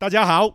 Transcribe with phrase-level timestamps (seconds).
[0.00, 0.48] 大家好，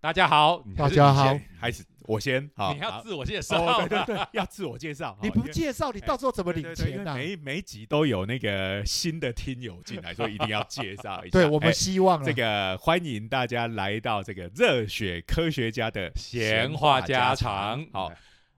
[0.00, 3.62] 大家好，大家好还是我先好，你要自我介绍。
[3.62, 5.18] 哦，对对对， 要自我介绍。
[5.22, 7.14] 你不介绍，你到时候怎么领钱呢？
[7.14, 11.32] 每每集都有那个新的听友进来，所以一定要介绍一下。
[11.32, 18.10] 对我们哎希望啊这个欢迎大家来到这个热血科学家的闲话家常，好，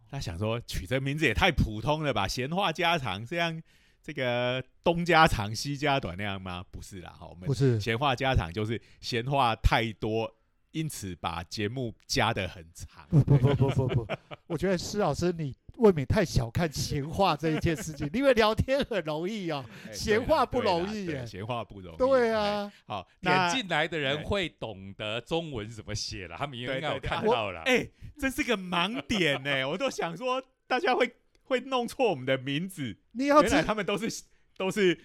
[0.08, 2.28] 他想说取这名字也太普通了吧？
[2.28, 3.60] 闲话家常这样，
[4.08, 6.64] 这个东家长西家短那样吗？
[6.70, 10.34] 不是啦，哈，我们不是闲话家常就是闲话太多，
[10.70, 13.06] 因此把节目加的很长。
[13.10, 14.06] 不不不不不不，
[14.46, 19.62] 我觉得施老师你未免太小看闲话这一件事情，因为聊天很容易哦。
[19.86, 21.98] 哎闲话不容易闲话不容易。
[21.98, 27.60] 对哎，啊，好，点那进来的人对会懂得中文怎么写了，他们应该有看到了。
[27.66, 27.86] 哎，
[28.18, 31.14] 这是个盲点呢，我都想说大家会
[31.48, 34.22] 会弄错我们的名字，你要知原来他们都是
[34.56, 34.96] 都是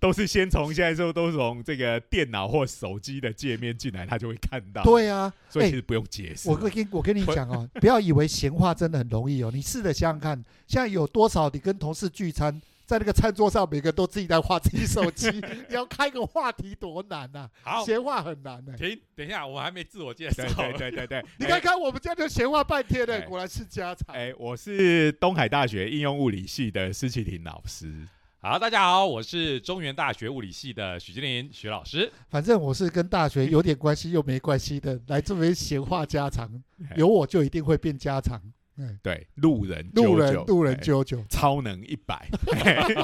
[0.00, 5.32] 都是先从现在之后都是从这个电脑或手机的界面进来，他就会看到。，对啊。
[5.36, 6.50] 哎所以其实不用解释。
[6.50, 15.42] 我跟我跟你讲哦，不要以为闲话真的很容易哦，你试着想想看，现在有多少你跟同事聚餐，在那个餐桌上，每个都自己在划自己手机，你
[15.74, 20.72] 要开个话题多难呐、好，闲话很难呢、停，等一下，我还没自我介绍对。
[20.72, 24.14] 对对 对对，你看看我们家就闲话半天哎的，果然是家常。
[24.14, 28.06] 哎，我是东海大学应用物理系的施启廷老师。
[28.40, 32.12] 好，大家好，我是中原大学物理系的许金林许老师。
[32.28, 36.46] 反正我是跟大学有点关系又没关系的，来这边闲话家常，
[36.90, 38.38] 哎有我就一定会变家常。
[38.76, 42.28] 嗯，对，路人路人路人哎啾啾，超能一百。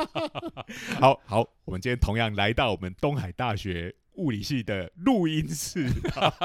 [0.98, 5.88] 好好，我们今天同样来到我们东海大学物理系的录音室，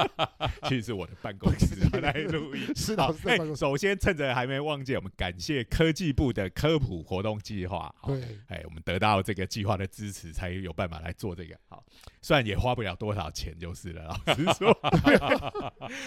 [0.68, 2.62] 其实是我的办公室来录音。
[2.76, 3.60] 是好老师，在哎办公室。
[3.60, 7.92] 首先趁着还没忘记，我们感谢科技部的科普活动计划。
[7.98, 11.56] 好对，哎，我们得到这个计划的支持，才有办法来做这个。
[11.68, 11.84] 好，
[12.22, 14.16] 虽然也花不了多少钱，就是了。
[14.24, 14.72] 老实说，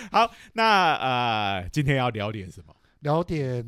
[0.09, 2.73] 好，那呃，今天要聊点什么？
[2.99, 3.65] 聊点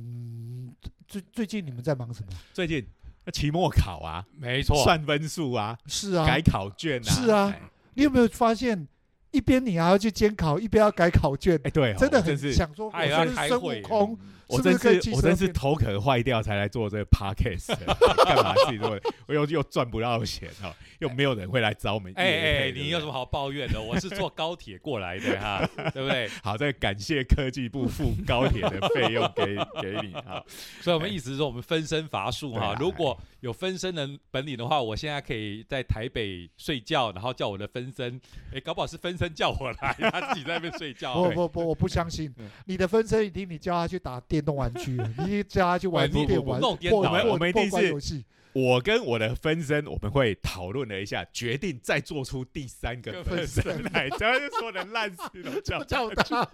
[1.08, 2.28] 最最近你们在忙什么？
[2.54, 2.86] 最近
[3.34, 7.54] 期末考啊，没错，算分数啊，是啊，改考卷啊，是啊。
[7.56, 7.62] 哎。
[7.94, 8.88] 你有没有发现，
[9.32, 14.18] 一边你还要去监考，一边要改考卷，哎，对哦，真的很想说，我是孙悟空？
[14.52, 17.76] 我真是我真是头壳坏掉才来做这个 podcast，
[18.26, 19.00] 干嘛自己做？
[19.28, 22.70] 我又又赚不到钱哦，又没有人会来找我们哎配。
[22.70, 23.82] 哎，你有什么好抱怨的？
[23.82, 26.30] 我是坐高铁过来的哈， 对不对？
[26.44, 26.58] 好？
[26.58, 30.44] 再感谢科技部付高铁的费用给 给你哈。
[30.82, 32.78] 所以我们意思是说，我们分身乏术哈啊。
[32.80, 38.20] 如果有分身的本领的话，我现在可以在台北睡觉，然后叫我的分身，
[38.54, 41.14] 哎，搞不好是分身叫我来，他自己在那边睡觉。
[41.24, 53.64] 不不不，我不相信嗯你的分身一定你叫他去打电动玩具， 你叫他去玩不不不电玩弄电脑破破我们一定是游戏，我跟我的分身，我们会讨论了一下，决定再做出第三个分身
[53.94, 56.48] 来， 只要是说的烂事都叫叫他。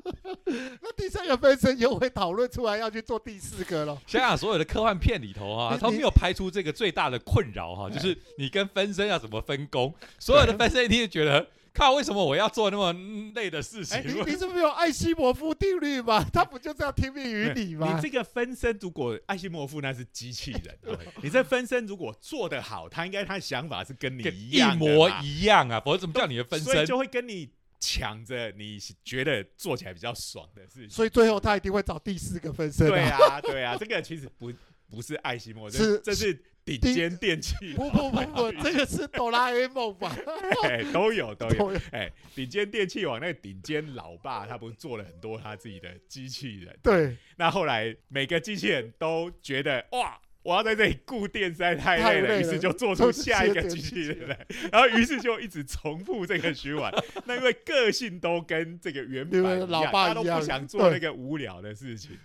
[0.46, 3.98] 那第三个分身又会讨论出来要去做第四个了。
[4.06, 9.94] 想想所有的科幻片里头哈、你你他没有拍出这个最大的困扰哈、就是你跟分身要怎么分工。
[10.20, 13.98] 所有的分身一定会觉得，靠，为什么我要做那么嗯累的事情？
[13.98, 16.24] 哎，你 你是不是有艾希摩夫定律吗？
[16.34, 18.02] 他不就这样听命于你吗你？
[18.02, 26.74] 这个分身，如果艾希摩夫那是机器人，你这分身如果做得好，他应该他的想法是跟你一模一样啊，否则怎么叫你的分身？
[26.74, 30.90] 所以就会跟你抢着你觉得做起来比较爽的事情。
[30.90, 34.52] 所以最后他一定会找第四个分身、对啊，对啊，这个其实不
[34.90, 40.16] 不是艾希莫，这是这是顶尖电器，不不不不，这个是哆啦 A 梦吧？
[40.64, 41.56] 哎都有都有。
[41.56, 46.78] 都有 哎，顶尖电器网那个顶尖老爸，他不是做了很多他自己的机器人？
[46.84, 50.20] 对，那后来每个机器人都觉得哇。
[50.44, 56.90] 我要在这里固定实在太累了，于是就做出下一个机器人来， 然后于是就一直重复这个循环。
[57.26, 62.18] 那因为个性都跟这个原版一样，因为老爸他都不想做那个无聊的事情。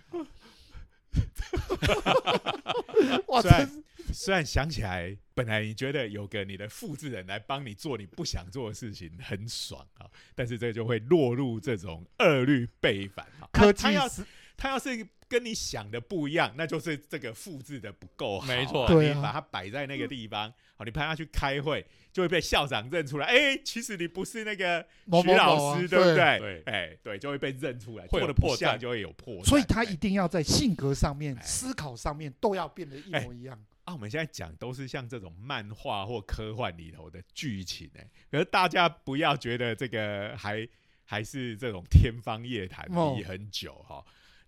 [3.27, 13.47] 哇，虽然虽然想起来，本来你觉得有个你的复制人来帮你做你不想做的事情很爽啊，但是这就会落入这种恶律背反啊。
[13.51, 14.25] 科技他他要是
[14.55, 18.45] 他要是跟你想的不一样，那就是这个复制的不够好。
[18.45, 18.87] 没错。
[19.01, 23.25] 你把它摆在那个地方，好，你派他去开会，就会被校长认出来。
[23.25, 25.99] 哎，其实你不是那个徐某某某啊老师，对。
[25.99, 26.63] 不对？
[26.67, 28.77] 哎，对，就会被认出来，会有做的破绽。
[28.77, 29.45] 就会有破绽。
[29.45, 31.41] 所以他哎一定要在性格上面、哎。
[31.41, 33.59] 思考上面都要变得一模一样。
[33.85, 40.65] 啊，我们现在讲都是像这种漫画或科幻里头的剧情哎、可是大家不要觉得这个还
[41.03, 43.15] 还是这种天方夜谭哦。
[43.17, 44.01] 离很久哈、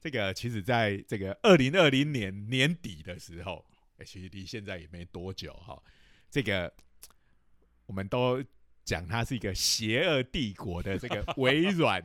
[0.06, 3.66] 这个其实在这个二零二零年年底的时候，
[3.98, 5.82] 哎、其实离现在也没多久哈、
[6.30, 6.72] 这个
[7.88, 8.40] 我们都
[8.84, 12.04] 讲它是一个邪恶帝国的这个微软，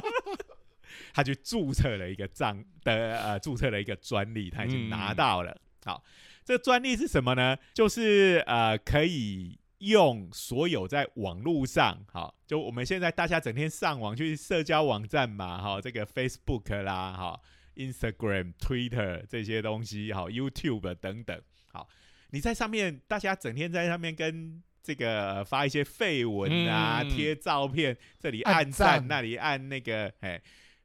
[1.14, 5.58] 他去注册了一个账的呃，注册了一个专利，他已经拿到了。
[5.86, 6.04] 好，
[6.44, 7.56] 这个专利是什么呢？
[7.72, 17.40] 就是呃，可以用所有在网络上，好，就我们现在大家整天上网去社交网站嘛，哈，这个 Facebook 啦，哈
[17.76, 21.42] ，Instagram、Twitter 这些东西，好，YouTube 等等，
[21.72, 21.88] 好，
[22.30, 27.10] 你在上面，大家整天在上面跟这个发一些绯闻啊，嗯。
[27.10, 29.08] 贴照片，这里按按赞，赞。
[29.08, 30.40] 那里按那个，哎，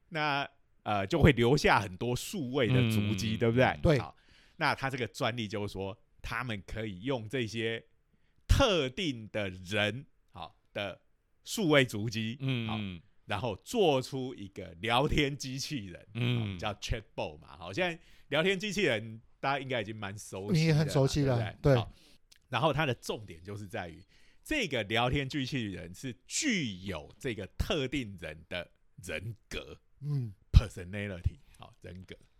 [0.08, 0.46] 那
[0.82, 3.38] 呃就会留下很多数位的足迹，嗯。
[3.38, 3.78] 对不对？
[3.80, 3.98] 对。
[3.98, 4.14] 好，
[4.56, 7.82] 那他这个专利就是说，他们可以用这些
[8.52, 11.00] 特定的人好的
[11.42, 17.56] 数位足迹，好，嗯然后做出一个聊天机器人，嗯嗯，叫 Chatbot 嘛。
[17.56, 21.86] 好，现在聊天机器人大家应该已经蛮熟悉，你也很熟悉了对对对？
[22.50, 24.04] 然后它的重点就是在于
[24.44, 28.70] 这个聊天机器人是具有这个特定人的
[29.02, 32.31] 人格嗯，（personality），好，人格，好，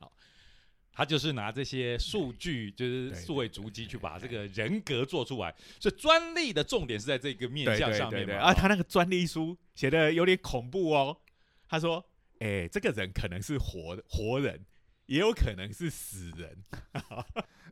[0.93, 7.93] 他就是拿这些数据，就是对数位足迹去把这个人格做出来，所以专利的重点是在这个面对向。
[7.93, 8.37] 上面嘛。
[8.37, 11.17] 啊，他那个专利书写的有点恐怖哦。
[11.69, 12.05] 他说
[12.41, 14.65] ：“哎，这个人可能是活活人，
[15.07, 16.65] 也有可能是死人。”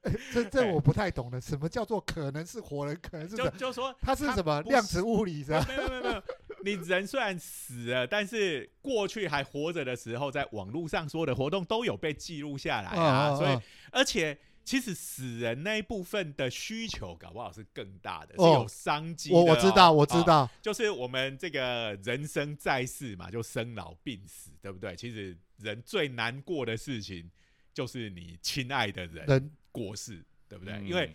[0.02, 5.62] 哎这这我不太懂了，什么叫做可能是活人，可能是就什就说他是什么不量子物理是吧？
[5.68, 6.22] 没有没有没有，
[6.64, 13.36] 你人虽然死了，但是过去还活着的时候，在网络上说的活动都有被记录下来啊。
[13.36, 13.58] 所以
[13.90, 20.14] 而且其实死人那一部分的需求，搞不好是更大的，是哦有商机的、我我知道，我知。
[20.18, 24.94] 哦道，就是我们这个人生在世嘛，就生老病死，对不对？
[24.94, 27.30] 其实人最难过的事情，
[27.72, 30.74] 就是你亲爱的人人过世，对不对？
[30.74, 31.14] 嗯因为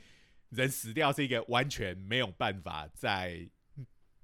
[0.50, 3.48] 人死掉是一个完全没有办法再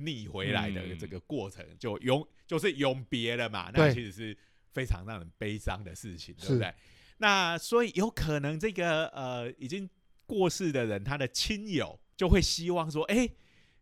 [0.05, 3.71] 逆回来的嗯这个过程，就永就是永别了嘛。
[3.73, 4.37] 那其实是
[4.71, 6.73] 非常让人悲伤的事情，对不对？
[7.17, 9.89] 那所以有可能这个呃已经
[10.25, 13.29] 过世的人，他的亲友就会希望说，哎、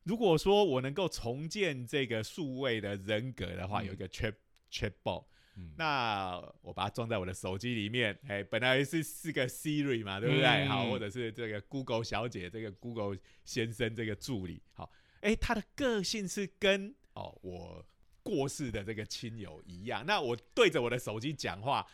[0.03, 4.33] 如果说我能够重建这个数位的人格的话，嗯有一个 chat
[4.71, 5.23] chatbot，
[5.55, 10.45] 嗯那我把它装在我的手机里面，哎、本来是是个 Siri 嘛，对不对？
[10.45, 17.85] 嗯好，或者是这个 Google 小姐，这个 Google 先生这个助理，好，哎、他的个性是跟哦我
[18.23, 21.85] 过世的这个亲友一样，那我对着我的手机讲话，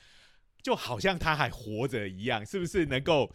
[0.62, 3.32] 就好像他还活着一样，是不是能够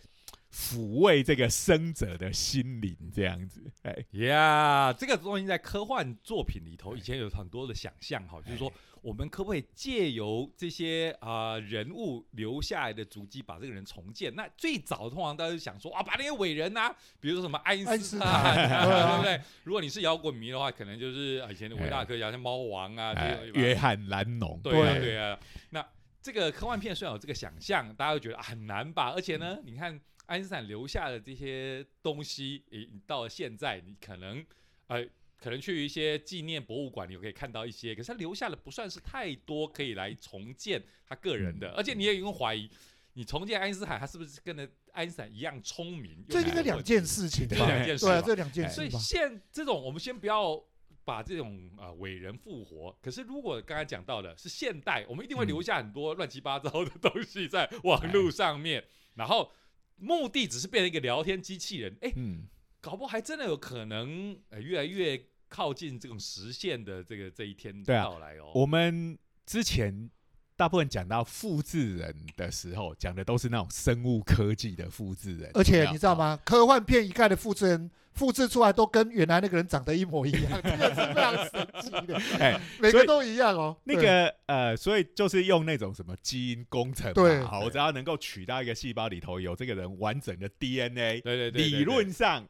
[0.52, 3.62] 抚慰这个生者的心灵这样子？
[3.82, 8.70] 哎、呀这个东西在科幻作品里头以前有很多的想象哈，就是说
[9.02, 14.34] 我们可不可以借由这些啊、人物留下来的足迹，把这个人重建？
[14.34, 19.40] 那最早通常大家就想说啊，把那些伟人啊，比如说什么爱因斯斯坦，坦对不对？
[19.64, 25.38] 如果你是摇滚迷的话，可能就是啊以前的伟大科学家，像猫王啊，对约翰兰农，对啊，对对啊。
[25.70, 25.86] 那
[26.22, 29.10] 这个科幻片虽然有这个想象，大家会觉得、啊、很难吧？
[29.14, 34.44] 而且呢，你看爱因斯坦留下的这些东西，诶，你到了现在，你可能
[34.88, 35.04] 呃，
[35.40, 41.68] 可能去一些纪念博物馆，你可以看到一些，可是他留下的不算是太多，可以来重建他个人的。
[41.70, 42.70] 嗯而且你也有怀疑，
[43.14, 46.24] 你重建爱因斯坦，他是不是跟着爱因斯坦一样聪明？
[46.28, 47.56] 这应该两件事情吧？
[47.56, 48.90] 这两件事对啊，这两件所以。
[48.90, 50.62] 现这种，我们先不要
[51.04, 52.94] 把这种啊伟人复活。
[53.00, 59.50] 可是如果刚才讲到的是现代，我们一定会留下很多乱七八糟的东西在网络上面，然后
[59.96, 61.96] 目的只是变成一个聊天机器人。
[62.02, 62.46] 哎，嗯，
[62.80, 68.52] 搞不好还真的有可能，呃，越来越靠近这种实现的这个这一天到来哦。
[68.54, 70.10] 我们之前
[70.56, 76.14] 大部分讲到复制人的时候，讲的都是那种生物科技的复制人，而且你知道？
[76.14, 76.38] 吗？
[76.44, 83.76] 科幻片一概的复制人复制出来都跟原来那个人长得一模一样， 这个是非常神奇的， 哎，每个都一样哦。
[83.84, 92.46] 那对个呃，所以就是用那种什么基因工程嘛，对好，我只要能够取到一个细胞里头有这个人完整的 DNA，对对对对理论上，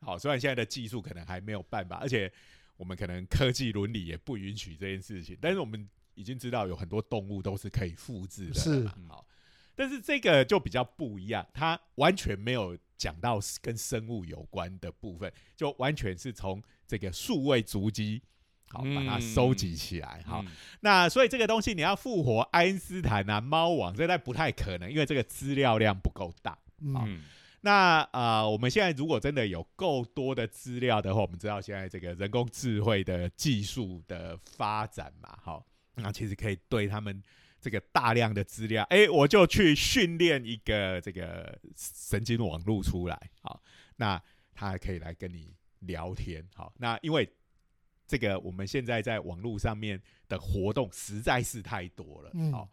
[0.00, 2.32] 好，虽然现在的技术可能还没有办法，而且
[2.76, 9.26] 我们可能科技伦理也不允许这件事情，但是我们已经知道有很多动物都是可以复制的是嘛，好，
[9.74, 18.22] 但是这个就比较不一样，它完全没有讲到跟生物有关的部分，就完全是从这个数位足迹。
[18.72, 20.22] 好，把它收集起来。
[20.24, 26.56] 好，嗯那所以这个东西你要复活爱因斯坦啊、猫王，这在不太可能，因为这个资料量不够大。
[26.78, 27.24] 嗯，嗯
[27.62, 37.22] 那呃，我们现在如果真的有够多的资料的话，我们知道现在这个人工智慧的技术的发展嘛，好，那其实可以对他们
[37.60, 43.62] 这个大量的资料，哎，我就去训练一个这个神经网络出来，好，
[43.96, 44.22] 那
[44.54, 47.30] 它可以来跟你聊天，好，那因为
[48.06, 52.68] 这个我们现在在网络上面的活动实在是太多了，嗯哦，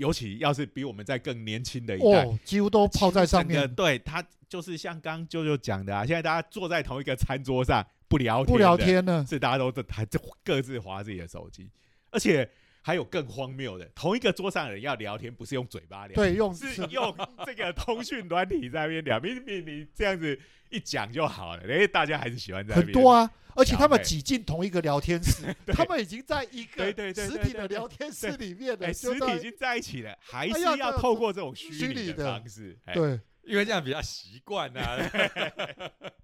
[0.00, 9.22] 尤其要是比我们在更年轻的一代，哦，几乎都泡在上面，对他就是像刚舅舅讲的啊，现在大家坐在同一个餐桌上不聊天，不聊，天呢。
[9.28, 11.70] 是大家都在还就各自划自己的手机，
[12.10, 12.50] 而且
[12.82, 20.38] 还有更荒谬的，同一个桌上的人要聊天，不是用嘴巴聊，对，用是用这个通讯软体在那边聊，明明你这样子
[20.70, 33.20] 一讲就好了，哎，大家还是喜欢在很多啊，而且他们聊挤进同一个聊天室，他们已经在一个实体的聊天室里面哎，了，实体已经在一起了，还是要透过这种虚虚拟拟的的方式，哎对。
[33.42, 34.94] 因为这样比较习惯啊。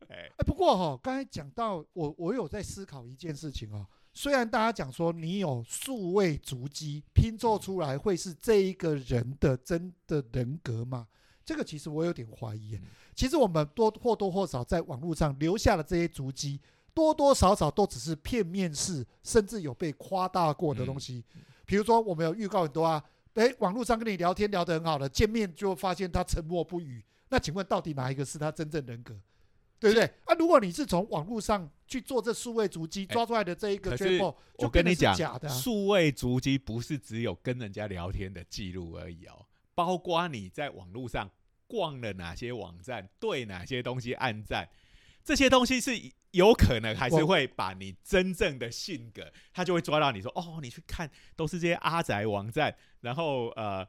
[0.06, 3.86] 哎，哎，不过哈、刚才讲到我，我有在思考一件事情哦。
[4.16, 11.06] 虽然大家讲说你有数位足迹拼凑出来会是这一个人的真的人格吗，
[11.44, 12.80] 这个其实我有点怀疑。
[13.14, 16.58] 其实我们多或多或少在网络上留下的这些足迹，
[16.94, 21.22] 多多少少都只是片面式，甚至有被夸大过的东西。
[21.66, 23.04] 比如说，我们有预告很多啊，
[23.34, 27.04] 诶，网络上跟你聊天聊得很好的，见面就发现他沉默不语。
[27.28, 29.14] 那请问到底哪一个是他真正人格？
[29.78, 30.04] 对不对？
[30.24, 35.52] 啊，如果你是从网络上去做这数位足迹哎抓出来的这一个可是 j 就跟你讲假的、啊。
[35.54, 41.30] 数位足迹不是只有跟人家聊天的记录而已哦，包括你在网络上
[41.66, 44.68] 逛了哪些网站，对哪些东西按赞，
[45.24, 45.92] 这些东西是
[46.32, 53.86] 有可能还是我会把你真正的性格，他就会抓到你说哦，你去看都是这些阿宅网站，然后呃。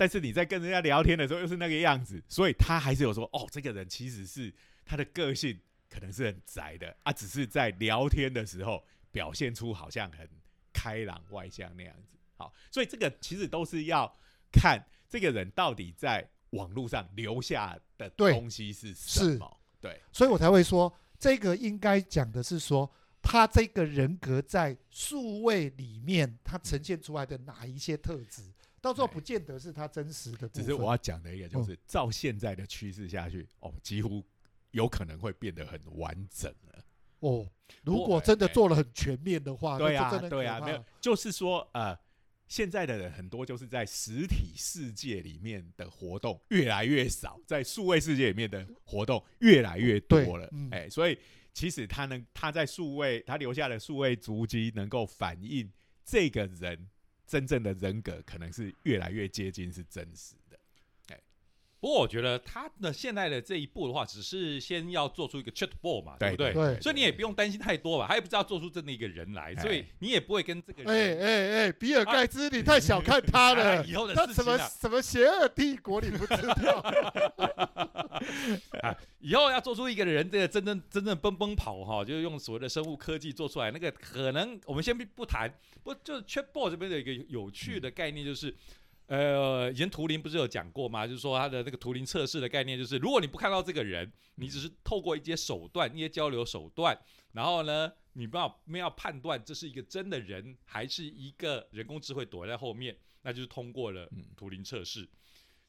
[0.00, 5.58] 但是你在跟人家聊天的时候又是那个样子，所以他还是有说哦，这个人其实是他的个性
[5.88, 10.28] 可能是很宅的啊，只是在聊天的时候表现出好像很
[10.72, 12.16] 开朗外向那样子。
[12.36, 14.16] 好，所以这个其实都是要
[14.52, 19.60] 看这个人到底在网络上留下的东西是什么。
[19.80, 22.90] 对，所以我才会说，这个应该讲的是说，
[23.22, 30.48] 他这个人格在数位里面，他呈现出来的哪一些特质，到时候哎不见得是他真实的。
[30.48, 34.24] 只是我要讲的一个就是，照现在的趋势下去，哦，几乎
[34.70, 36.84] 有可能会变得很完整了。
[37.20, 37.46] 哦，
[37.82, 41.98] 如果真的哎做了很全面的话，对啊那就真的，很对啊，可怕没有，就是说，呃，
[42.46, 51.18] 现在的人很多就是在实体世界里面的活动越来越少，在数位世界里面的活动越来越多了，哎、所以
[51.52, 55.68] 其实他能他在数位他留下的数位足迹，能够反映
[56.04, 56.88] 这个人
[57.26, 60.47] 真正的人格，可能是越来越接近是真实的。
[61.80, 66.52] 不过我觉得他的现在的这一步的话，只是先要做出一个 chatbot 嘛，对不对？
[66.52, 71.20] 对所以你也不用担心太多吧，他也不知道做出真的一个人来，哎所以你也不会跟这个哎人。
[71.20, 73.84] 哎哎，比尔盖茨，你太小看他了啊。
[73.86, 76.34] 以后的他什么事情啊，什么邪恶帝国，你不知
[76.66, 76.84] 道？
[79.20, 85.48] 以后要做出一个人这个真正真正奔奔跑哈，就是用所谓的生物科技做出来，那个可能我们先不不谈，
[85.84, 88.52] 不就是 chatbot 这边的一个有趣的概念就是。
[89.08, 91.06] 呃，以前图灵不是有讲过吗？
[91.06, 96.96] 就是说他的那个图灵测试的概念，就是如果你不看到这个人，你只是透过一些手段、一些交流手段，
[97.32, 105.08] 然后呢，你不要没有判断这是一个真的人，还是一个人工智慧躲在后面，那就是通过了嗯图灵测试。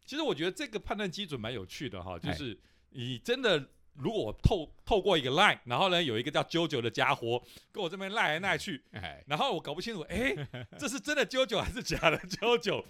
[0.05, 3.69] 其实我觉得这个判断基准蛮有趣的哈，就哎是你真的
[3.99, 7.41] 如果我透透过一个 line，然后呢有一个叫啾啾的家伙
[7.71, 10.33] 跟我这边赖来赖去，哎，然后我搞不清楚，哎，
[10.79, 12.83] 这是真的啾啾还是假的啾啾？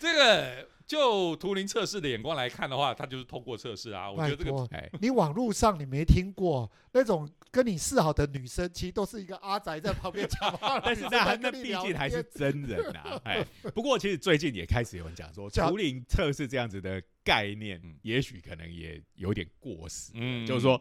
[0.00, 4.10] 这个就图灵测试的眼光来看的话，它就是通过测试啊。
[4.10, 13.42] 我觉得这个，哎，你网络上你没听过那种跟你示好的女生，其实都是一个阿宅在旁边讲话 但是那那毕竟还是真人啊， 哎，
[13.74, 20.78] 不过其实最近也开始有人讲说，讲图灵测试这样子的概念嗯，也许可能也有点过时，嗯就是说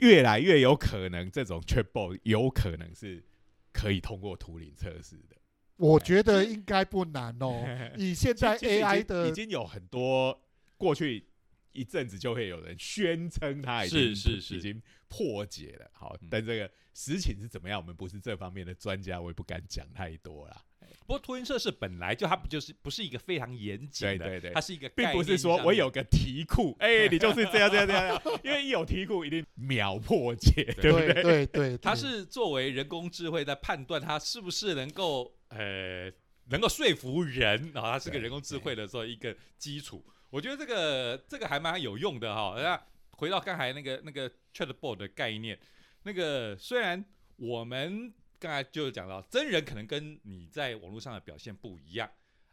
[0.00, 3.24] 越来越有可能这种 Triple 有可能是
[3.72, 5.36] 可以通过图灵测试的。
[5.76, 7.64] 我觉得应该不难哦。
[7.96, 10.38] 以现在 AI 的已经有很多
[10.76, 11.24] 过去
[11.78, 14.56] 一阵子就会有人宣称他已经是是是。
[14.56, 20.64] 已经破解了，好嗯，但这个实情是怎么样，我们不是这方面的专家，我也不敢讲太多啦。
[21.06, 24.50] 不过托运测试本来就它不就是不是一个非常严谨的，对对对。
[24.52, 31.14] 它是一个并不是说我有个题库，哎、你就是这样这样这样， 因为一有题库一定秒破解，对不对？
[31.14, 31.22] 对？
[31.22, 36.12] 对对，它是作为人工智慧在判断它是不是能够呃
[36.50, 40.04] 能够说服人，然后它是个人工智慧的时候一个基础。
[40.30, 42.54] 我觉得这个这个还蛮有用的哈。
[42.56, 42.80] 那
[43.12, 45.58] 回到刚才那个那个 chatbot 的概念，
[46.02, 47.04] 那个虽然
[47.36, 52.08] 我们刚才就讲到真人可能跟你在网络上的表现不一样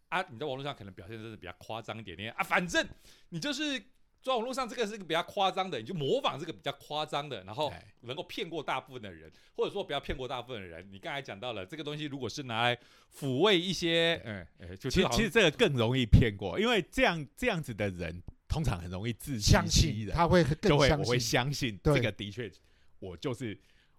[0.10, 2.88] 啊，你在网络上可能表现真的比较夸张一点点啊，反正
[3.30, 3.82] 你就是
[4.26, 10.90] 在网络上这个是一个比较夸张的，你就模仿这个比较夸张的，然后哎能够骗过大部分的人，或者说不要骗过大部分的人。
[10.92, 12.76] 你刚才讲到了这个东西，如果是拿来
[13.16, 21.20] 抚慰一些，嗯，其实其实这个更容易骗过，因为这样这样子的人通常很容易自欺相欺人，信他会就会我会更相信。
[21.20, 22.52] 相信对这个的确，
[22.98, 23.56] 我就是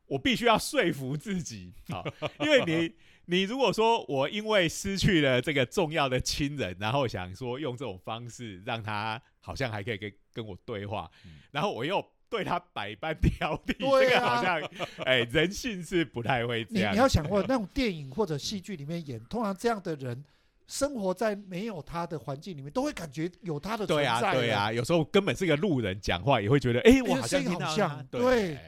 [0.06, 2.02] 我必须要说服自己 啊，
[2.40, 2.92] 因为你
[3.26, 11.38] 你如果说我因为失去了这个重要的亲人，然后想说用这种方式让他好像还可以跟跟我对话，嗯。
[11.52, 14.70] 然后我又对他百般挑剔，对这个好啊像
[15.04, 16.92] 哎人性是不太会这样。
[16.92, 20.24] 你你要想过，那种电影或者戏剧里面演，通常这样的人
[20.66, 24.10] 生活在没有他的环境里面，都会感觉有他的存对在。
[24.10, 28.58] 啊，对啊，，有时候根本是个路人讲话，也会觉得，哎、我好像听到对。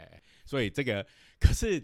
[0.47, 1.05] 所以这个
[1.39, 1.79] 可是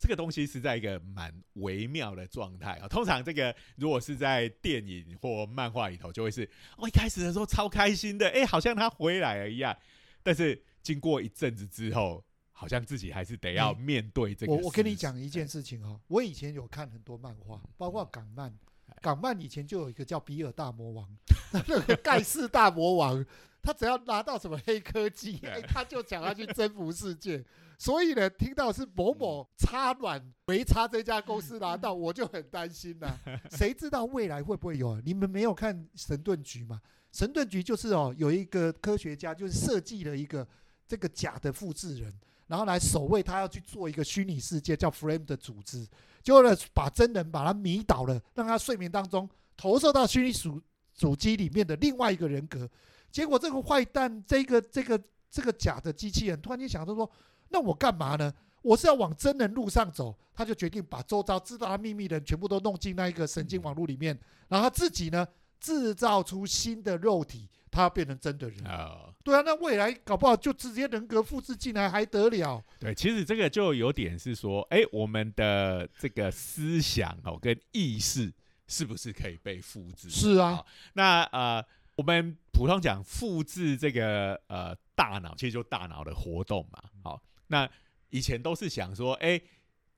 [0.00, 2.88] 这个东西是在一个蛮微妙的状态啊。
[2.88, 9.76] 通常这个如果是在电影或漫画里头，就会是哦，一开始的时候超开心的，哎、好像他回来了一样，
[10.22, 12.24] 但是经过一阵子之后。
[12.52, 14.52] 好像自己还是得要面对这个。
[14.52, 18.54] 我我跟你讲一件事情哦，我以前有看很多漫画，包括港漫。
[19.00, 21.08] 港漫以前就有一个叫比尔大魔王，
[21.52, 23.24] 那个盖世大魔王，
[23.62, 27.44] 他只要拿到什么黑科技， 对哎他就想要去征服世界。
[27.78, 33.18] 所以呢，听到是某某插卵没插这家公司拿到，我就很担心呐、
[33.52, 35.00] 谁知道未来会不会有啊？
[35.02, 36.78] 你们没有看《神盾局》吗？
[37.18, 40.46] 《神盾局》就是哦，有一个科学家就是设计了一个
[40.86, 42.12] 这个假的复制人，
[42.48, 45.86] 然后来守卫他要去做一个虚拟世界叫 Frame 的组织，
[46.22, 49.26] 结果呢把真人把他迷倒了，让他睡眠当中
[49.56, 50.60] 投射到虚拟主
[50.94, 52.68] 主机里面的另外一个人格。
[53.10, 55.00] 结果这个坏蛋，这个这个
[55.30, 57.10] 这个假的机器人突然间想到说，
[57.48, 58.32] 那我干嘛呢？
[58.62, 64.18] 我是要往真人路上走，他就决定把周遭知道他秘密的人全部都弄进那一个神经网络里面，
[64.48, 65.26] 然后他自己呢
[65.58, 68.62] 制造出新的肉体，他要变成真的人。
[68.66, 72.62] 呃，对啊，那未来搞不好就直接人格复制进来还得了？
[72.78, 78.30] 对，其实这个就有点是说，哎、我们的这个思想哦跟意识
[78.66, 80.10] 是不是可以被复制？
[80.10, 81.64] 是啊好，那呃，
[82.00, 86.82] 我们普通讲复制这个呃大脑，其实就大脑的活动嘛。
[87.04, 87.70] 好，那
[88.08, 89.38] 以前都是想说，哎、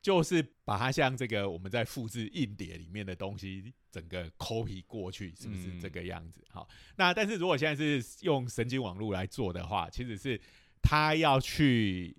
[0.01, 6.45] 就是把它像这个我们在复制硬碟里面的东西，整个 copy 过去，是不是嗯这个样子？
[6.51, 10.41] 好，那但是如果现在是用神经网络来做的话，其实是
[10.83, 12.17] 它要去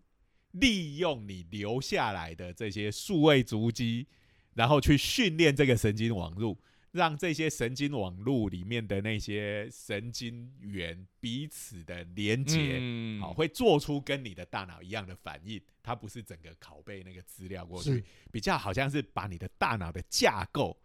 [0.51, 4.07] 利用你留下来的这些数位足迹，
[4.53, 6.57] 然后去训练这个神经网络，
[6.93, 15.61] 让这些神经网络里面的那些神经元彼此的连接，嗯好、会做出跟你的大脑一样的反应。
[15.81, 20.79] 它不是整个拷贝那个资料过去，比较好像是把你的大脑的架构，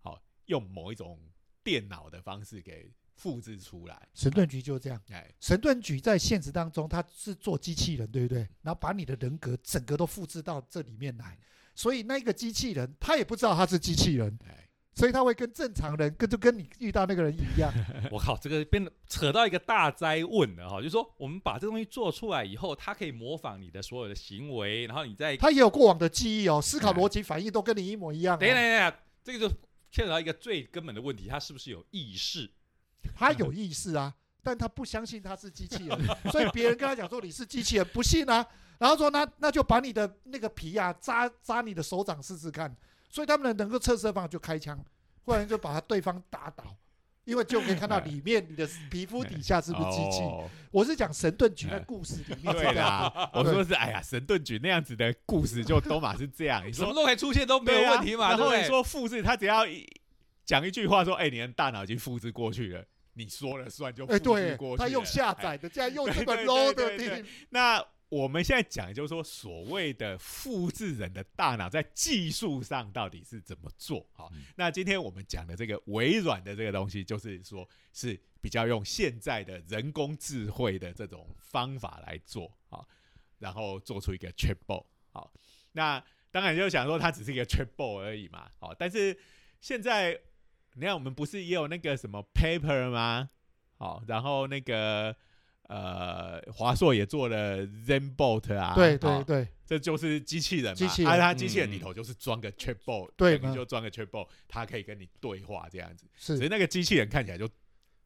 [0.00, 1.20] 好、用某一种
[1.64, 4.08] 电脑的方式给复制出来。
[4.14, 5.02] 神盾局就这样。
[5.10, 8.48] 哎，神盾局在现实当中，它是做机器人，对不对？
[8.62, 11.36] 然后把你的人格整个都复制到这里面来，
[11.74, 14.67] 所以那个机器人他也不知道他是机器人，哎，
[14.98, 17.72] 所以他会跟正常人跟就跟你遇到那个人一样。
[18.10, 28.40] 我靠，这个变得扯到一个大灾问了哈，就是说我们把这东西做出来以后，他可以模仿你的所有的行为，然后你再他也有过往的记忆哦，思考逻辑反应都跟你一模一样、哦。
[28.40, 29.48] 等等一下，这个就
[29.92, 32.50] 牵扯到一个最根本的问题，他是不是有意识？
[33.14, 35.96] 他有意识啊，但他不相信他是机器人，
[36.32, 38.44] 所以别人跟他讲说你是机器人，不信啊，
[38.78, 42.76] 然后说那那就把你的那个皮啊扎扎你的手掌试试看，
[43.08, 44.78] 所以他们能够测试的方法就开枪，
[45.24, 46.64] 不然就把他对方打倒。
[47.24, 50.22] 因为就可以看到里面你的皮肤底下是不是机器？
[50.22, 52.72] 哦我是讲神盾局那故事里面对。
[52.72, 56.66] 啦，我说是，哎呀，神盾局那样子的故事就都嘛是这样。
[56.66, 58.62] 你什么都可以出现都没有问题嘛，然后你？
[58.64, 59.86] 说复制，他只要一
[60.46, 64.88] 讲一句话说，哎，你的大脑已经复制过去了，你说了算就复哎，制对过去了。
[64.88, 74.06] 他用下哎载的，竟然用这么 low 的地，那我们现在讲，就是说所谓的复制人的大脑在技术上到底是怎么做？
[74.12, 82.88] 好，嗯那今天我们讲的这个微软的这个东西，就是说是比较用现在的人工智慧的这种方法来做，好，
[83.38, 85.30] 然后做出一个 chatbot，好，
[85.72, 89.18] 那当然就想说它只是一个 chatbot 而已嘛，好，但是
[89.60, 90.18] 现在
[90.74, 93.28] 你看我们不是也有那个什么 paper 吗？
[93.76, 95.14] 好，然后那个
[95.68, 106.06] 呃，华硕也做了 ZenBot 啊，对对好对，这就是机器人嘛，机器人啊，它机器人嗯里头就是装个 chatbot，对嘛等于就装个 chatbot，它可以跟你对话这样子。
[106.16, 107.46] 只是是那个机器人看起来就，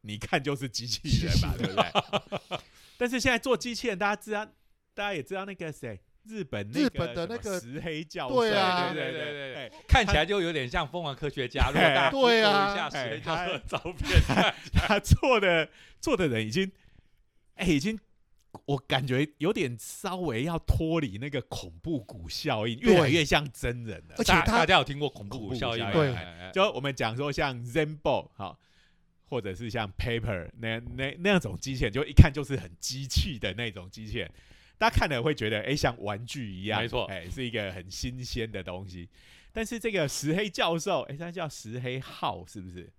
[0.00, 2.58] 你看就是机器人嘛， 对不对？
[2.98, 4.44] 但是现在做机器人，大家知道，
[4.94, 11.68] 大家也知道那个谁，日本那个日本的那个石黑教授，对啊对对对对对，看起来就有点像疯狂科学家。
[11.70, 15.68] 如果大家对啊一下石哎黑教授的照片，他做的
[16.00, 16.70] 做的人已经，
[17.62, 17.98] 哎、已经
[18.66, 24.24] 我感觉有点稍微要脱离那个恐怖谷效应，越来越像真人了而。
[24.24, 25.92] 且大大家有听过恐怖谷效应吗？
[25.92, 28.58] 效应哎哎哎就我们讲说像 Zenbo 哈，
[29.24, 34.30] 或者是像 Paper 那那那种机器人，就一看就是很机器的那种机器人，
[34.76, 39.08] 大家看了会觉得哎、像玩具一样，没错哎、是一个很新鲜的东西。
[39.54, 42.92] 但是这个石黑教授，哎、他叫石黑浩是不是？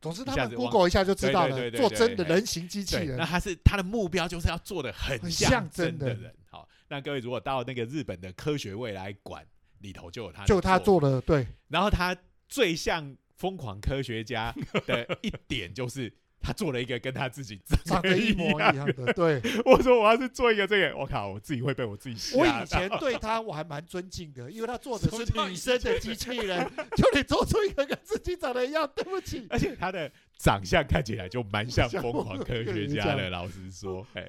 [0.00, 6.34] 总之他们 Google 一下就知道了，做真的人形机器，人那，他是他的目标就是要做的很像真的人。
[6.48, 9.46] 好，那各位如果到那个日本的科学未来馆
[9.80, 12.16] 里头，就有他就他做的对，然后他
[12.48, 14.54] 最像疯狂科学家
[14.86, 19.12] 的一点就是，他做了一个跟他自己长得一模一样的。
[19.12, 22.46] 对 我说我要是做一个这个，我靠，我自己会被我自己吓我。
[22.46, 29.46] 以前对他我还蛮尊敬的，因为他做的是女生的机器人， 就你做出一个跟自己长得一样， 对不起。
[29.50, 33.30] 而且他的长相看起来就蛮像像疯狂科学家的。
[33.30, 34.26] 老实说，哎，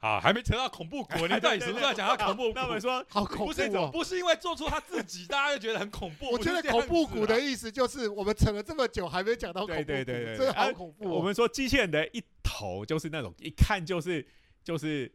[0.00, 2.52] 好，还没扯到恐怖谷， 你到底什么时候讲到恐怖谷？
[2.54, 3.90] 那我们说，好恐怖哦！
[3.92, 6.30] 不是因为做出他自己，大家就觉得很恐怖。
[6.32, 11.18] 我觉得恐怖谷的意思就是，我们扯了这么久还没讲到恐怖谷，对对对对对真的好啊恐怖哦。
[11.18, 14.26] 我们说机器人的一头就是那种一看就是
[14.64, 15.12] 就是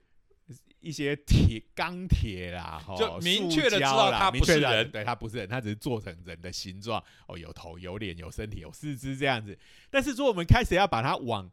[0.81, 9.57] 一些铁钢铁啦，就明确地塑胶啦知道它不是人对，它不是人，它只是做成人的形状，哦，有头有脸有身体有四肢这样子。
[9.89, 11.49] 但是说我们开始要把它往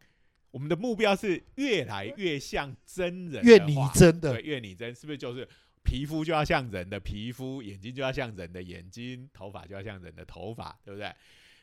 [0.53, 5.49] 我们的目标是越来越像真人，越拟真的对，越拟真，是不是就是
[5.83, 11.13] 皮肤就要像人的皮肤，眼睛就要像人的眼睛，头发就要像人的头发，对不对？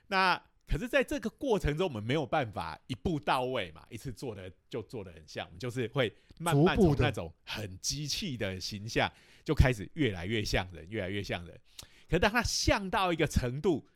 [0.08, 0.36] 那
[0.68, 9.12] 可是，在这个过程中，我们没有办法一步到位嘛，一次做的就做的很像，我们就是会慢慢从那种很机器的形象，
[9.44, 11.60] 就开始越来越像人，越来越像人。
[12.08, 13.88] 可是当它像到一个程度，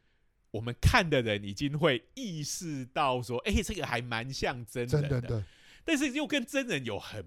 [0.53, 5.43] 我们看的人已经会意识到说，哎、这个还蛮像真人的，真的的，
[5.83, 7.25] 但是又跟真人有很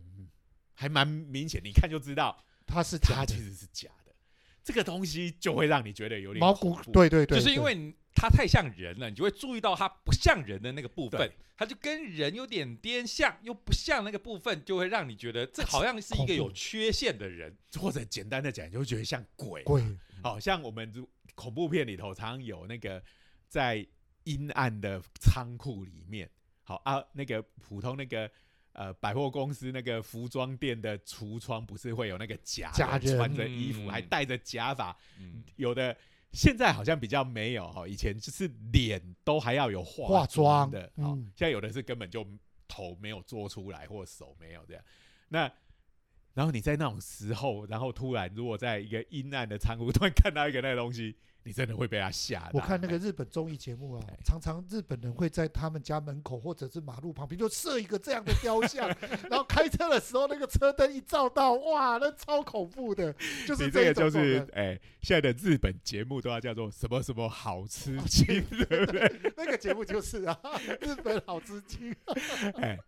[0.75, 4.15] 还蛮明显，你看就知道他是他其，实是假的。
[4.63, 17.57] 这个东西就会让你觉得有点毛骨恐怖，对对对，就是因对为你他太像人了，你就会注意到他不像人的那个部分对，他就跟人有点点像又不像那个部分，就会让你觉得这好像是一个有缺陷的人。
[17.77, 19.63] 或者简单的讲，就会觉得像鬼。
[19.65, 19.83] 鬼
[20.23, 23.03] 好像我们如恐怖片里头常常有那个
[23.49, 23.87] 在
[24.25, 26.29] 阴暗的仓库里面，
[26.63, 28.31] 好啊，那个普通那个
[28.73, 33.89] 呃百货公司那个服装店的橱窗不是会有那个假穿着衣服、嗯。
[33.89, 35.97] 还戴着假发，嗯，有的
[36.33, 41.31] 现在好像比较没有哈，以前就是脸都还要有化化妆的，好、嗯。
[41.37, 42.27] 现在有的是根本就
[42.67, 44.83] 头没有做出来或手没有这样，
[45.29, 45.53] 那。
[46.37, 52.51] 然后你在那种时候，然后突然如果在一个阴暗的仓库突然看到一个那个东西，你真的会被他吓到。
[52.53, 58.87] 我看那个日本综艺节目啊哎，常常日本人会在他们家门口或者是马路旁边就设一个这样的雕像，
[59.31, 63.11] 然后开车的时候那个车灯一照到，哇，那超恐怖的，
[63.47, 69.33] 就是你这个就是状哎、现在的日本节目都要叫做什么什么好吃惊， 对不对？
[69.39, 70.39] 那个节目就是啊，
[70.83, 71.97] 日本好吃惊，
[72.61, 72.79] 哎，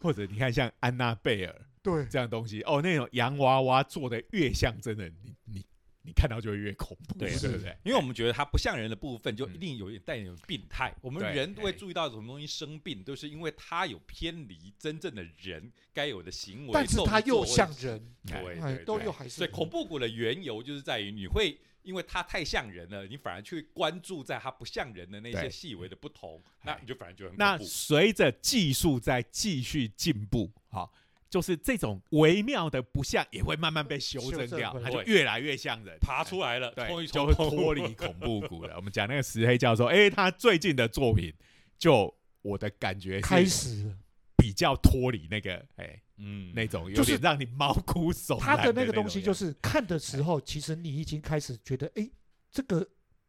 [0.00, 5.64] 或者你看像安娜贝尔对，这样东西，哦，那种洋娃娃做的越像真的，你你
[6.00, 7.76] 你看到就会越恐怖，对对不对？
[7.84, 10.94] 因为我们觉得它不像人的部分，就嗯一定有点带点病态。
[11.02, 27.70] 我们人都会哎注意到什么东西生病，都是因为它有偏离真正的人该有的行为，但是它又像人，对哎，对对都又还是所以恐怖谷的缘由就是在于你会因为它太像人了，你反而去关注在它不像人的那些对细微的不同，那哎你就反而觉得很那恐怖。
[27.70, 30.90] 随着技术在继续进步，好、
[31.34, 38.76] 就是这种微妙的不像也会慢慢被修正掉，它就越来越像人，爬出来了，对，就会脱离恐怖谷了。
[38.76, 41.34] 我们讲那个石黑教授，哎、他最近的作品，
[41.76, 43.92] 就我的感觉开始
[44.36, 46.52] 比较脱离那个，哎、嗯。
[46.54, 52.08] 那种有点让你毛骨悚然他的那个东西，就是看的时候，其实你已经开始觉得，哎，
[52.48, 52.88] 这个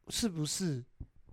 [0.10, 0.86] 是不是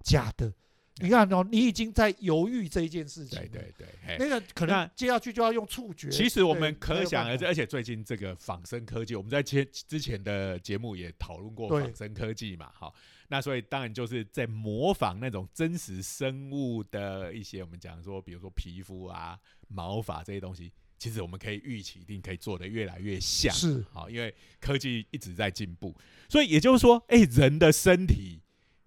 [0.02, 0.50] 假的？
[0.96, 3.48] 你看哦，你已经在犹豫这一件事情了。
[3.48, 6.10] 对对对，哎那个可能接下去就要用触觉。
[6.10, 12.94] 其实我对们可想而知，而且最近这个仿生科技，我们在前之前的节目也讨论过仿生科技嘛，好，
[13.28, 25.96] 那所以当然就是在模仿那种真实生物的一些我们讲说，比如说皮肤啊、毛发这些东西，其实我们可以预期一定可以做得越来越像，是好，因为科技一直在进步，
[26.28, 28.42] 所以也就是说，哎、人的身体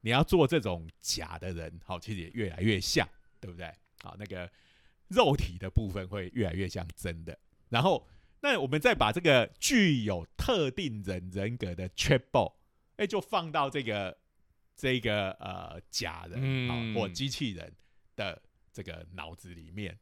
[0.06, 3.74] 你要做这种假的人，好，其实也越来越像，对不对？
[4.04, 4.48] 好，那个
[5.08, 7.36] 肉体的部分会越来越像真的。
[7.70, 8.08] 然后，
[8.40, 12.54] 那我们再把这个具有特定人人格的 Chatbot，
[12.98, 14.16] 哎，就放到这个
[14.76, 17.74] 这个呃假人啊、或机器人
[18.16, 18.40] 的
[18.72, 19.98] 这个脑子里面，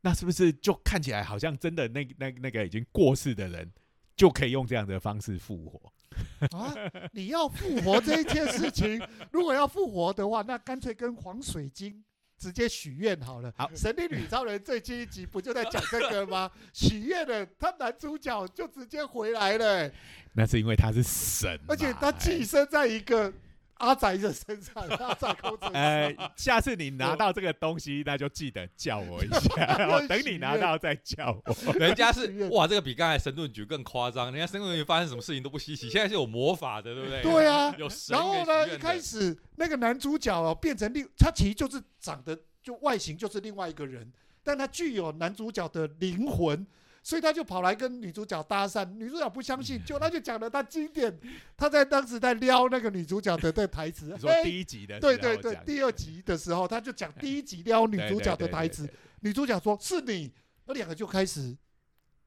[0.00, 3.72] 那是不是就看起来好像真的那那那个已经过世的人
[4.16, 5.92] 就可以用这样的方式复活？
[6.52, 6.74] 啊，
[7.12, 9.00] 你要复活这一件事情，
[9.32, 12.02] 如果要复活的话，那干脆跟黄水晶
[12.38, 13.52] 直接许愿好了。
[13.56, 16.50] 好神力女超人最近一集不就在讲这个吗？
[16.72, 19.92] 许愿了，他男主角就直接回来了、欸
[20.34, 23.32] 那是因为他是神，而且他寄生在一个
[23.78, 26.14] 阿仔的身上， 阿仔工程哎。
[26.16, 31.72] 呃，下次你拿到这个东西，那就记得叫我一下， 我等你拿到再叫我。
[31.78, 34.32] 人家是哇，这个比刚才神盾局更夸张。
[34.32, 37.22] 人家神盾局发生什么事情都不稀奇，现在是有魔法的，对不对？
[37.22, 44.12] 对啊，有神然后呢，一开始那个男主角哦，变成另他其实就是长得就外形就是另外一个人，
[44.42, 46.66] 但他具有男主角的灵魂，
[47.08, 51.18] 所以他就跑来跟女主角搭讪，女主角不相信，就他就讲了他经典，
[51.56, 58.86] 他在当时在撩那个女主角的那台词 你，说哎第一集的对对对，第二集的时候他就讲第一集撩女主角的台词，，
[59.20, 60.30] 女主角说是你，
[60.66, 61.56] 那两个就开始，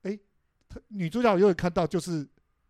[0.02, 0.18] 哎，
[0.68, 2.28] 他女主角又有看到就是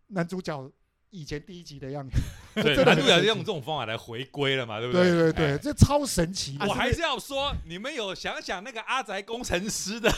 [0.08, 0.70] 男主角
[1.12, 2.18] 以前第一集的样子，
[2.56, 5.04] 对，真的男主角是用这种方法来回归了嘛，对不对？
[5.04, 5.58] 对对对，哎。
[5.58, 6.58] 这超神奇。
[6.62, 10.12] 我还是要说，你们有想想那个阿宅工程师的，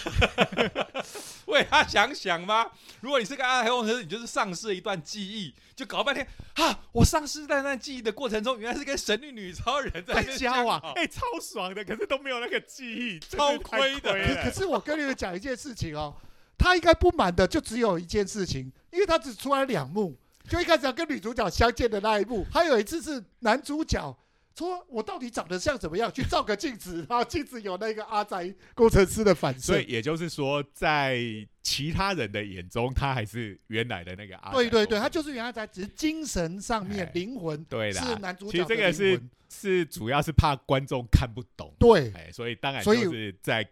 [1.48, 2.72] 为他想想吗？
[3.02, 6.26] 如果你是个阿宅工程师，你就是丧失了一段记忆，就搞半天
[6.56, 6.80] 啊！
[6.92, 14.14] 我丧失那段记忆的过程中，原来是跟神力女超人在交往，好 哎，超爽的，可是都没有那个记忆，超亏的。
[14.14, 16.14] 可可是我跟你们讲一件事情哦，
[16.58, 20.16] 他应该不满的就只有一件事情，因为他只出来两幕，
[20.50, 24.18] 就一开始要跟女主角相见的那一幕，还有一次是男主角
[24.56, 29.60] 说我到底长得像怎么样，去照个镜子，然后镜子有那个阿宅工程师的反射。
[29.60, 29.86] 所以。
[29.86, 31.20] 也就是说，在
[31.64, 38.04] 其他人的眼中，他还是原来的那个阿宅对对对，他就是原来在只是精神上面哎灵魂对啦。
[38.06, 42.12] 是男主角其实这个是，是主要是怕观众看不懂，对。
[42.12, 43.68] 哎，所以当然就是在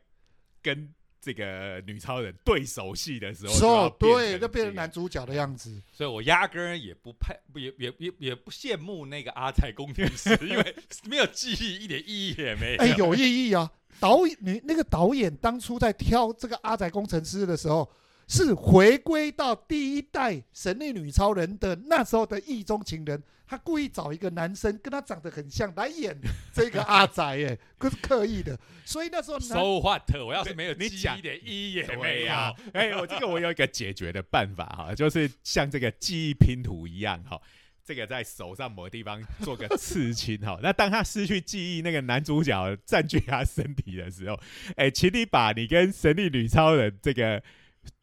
[0.64, 5.80] 跟这个女超人对手戏的时候，时候就要对，就变成男主角的样子。
[5.92, 10.76] 所以我压根儿也不配，不也也也也不羡慕那个阿宅工程师，因为
[11.08, 12.82] 没有记忆，一点意义也没有。
[12.82, 13.72] 哎，有意义啊！
[14.00, 17.88] 导演，你那个导演当初在挑这个阿宅工程师的时候，
[18.32, 26.18] 是回归到第一代神力女超人的那时候的意中情人，他故意找一个男生跟他长得很像来演
[26.56, 28.58] 这个阿宅，哎，可是刻意的。
[28.86, 30.04] 所以那时候 So what？
[30.16, 32.26] 我要是没有你讲一点意义也没有。
[32.28, 37.38] 呀、哎，我这个我有一个解决的办法哈， 就是像这个记忆拼图一样哈。
[37.84, 44.40] 这个在手上某个地方做个刺青哈，那当他失去记忆，那个男主角占据他身体的时候，
[44.78, 47.44] 哎，请你把你跟神力女超人这个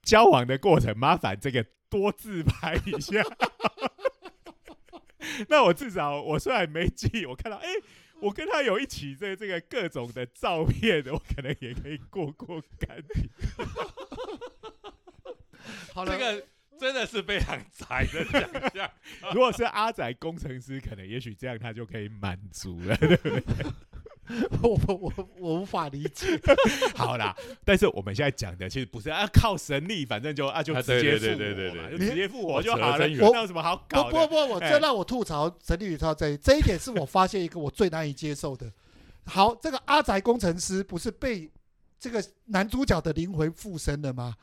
[0.08, 3.22] 交往的过程，麻烦这个多自拍一下。
[5.48, 7.68] 那我至少我虽然没记，我看到哎、
[8.22, 13.28] 我跟他有一起这这个各种的照片，我可能也可以过过干瘾。
[15.92, 16.46] 好了，这个
[16.80, 18.90] 真的是非常窄的想象。
[19.34, 23.66] 如果是阿仔工程师，可能也许这样他就可以满足了，对不对？
[24.62, 26.40] 我我我我无法理解。
[26.94, 34.10] 好啦，但是我们现在讲的其实不是啊，靠神力，反正就啊就啊直接对对对对对就直接复活我就好了，扯得真远那有什么好不搞的？
[34.10, 38.70] 不不，我哎这让我吐槽神力宇超这一这一点是我发现一个我最难以接受的。
[39.24, 41.50] 好，这个阿宅工程师不是被
[41.98, 44.34] 这个男主角的灵魂附身了吗？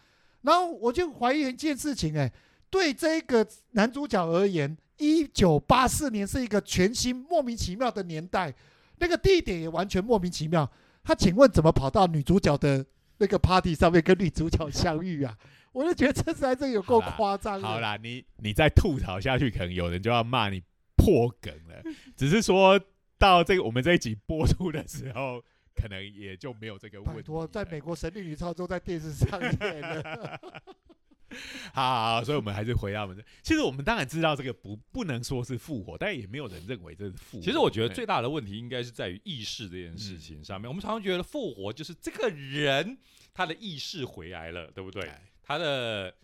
[0.41, 2.31] 然后我就怀疑一件事情、哎，
[2.69, 8.53] 对这个男主角而言，一九八四年是一个全新莫名其妙的年代，
[8.99, 10.69] 那个地点也完全莫名其妙。
[11.03, 12.85] 他请问怎么跑到女主角的
[13.17, 15.37] 那个 party 上面跟女主角相遇啊？
[15.71, 17.61] 我就觉得这实在是有够夸张。
[17.61, 20.63] 好啦，你你再吐槽下去，可能有人就要骂你
[20.95, 21.83] 破梗了。
[22.15, 22.79] 只是说
[23.17, 25.43] 到这个我们这一集播出的时候，
[25.75, 27.17] 可能也就没有这个问题了。
[27.17, 30.39] 拜托，在美国神力女超都在电视上演了。
[31.73, 33.23] 好好好，所以我们还是回到我们这。
[33.41, 37.43] 其实我们当然知道这个不不能说是复活，但也没有人认为这是复活。
[37.43, 40.69] 其实我觉得哎最大的问题应该是在于意识这件事情上面。
[40.69, 42.97] 我们常常觉得复活就是这个人
[43.33, 45.03] 他的意识回来了，对不对？
[45.03, 46.15] 哎他的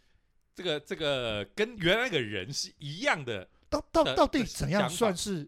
[0.56, 3.48] 这个这个跟原来那个人是一样的。
[3.70, 5.48] 到到到底怎样算是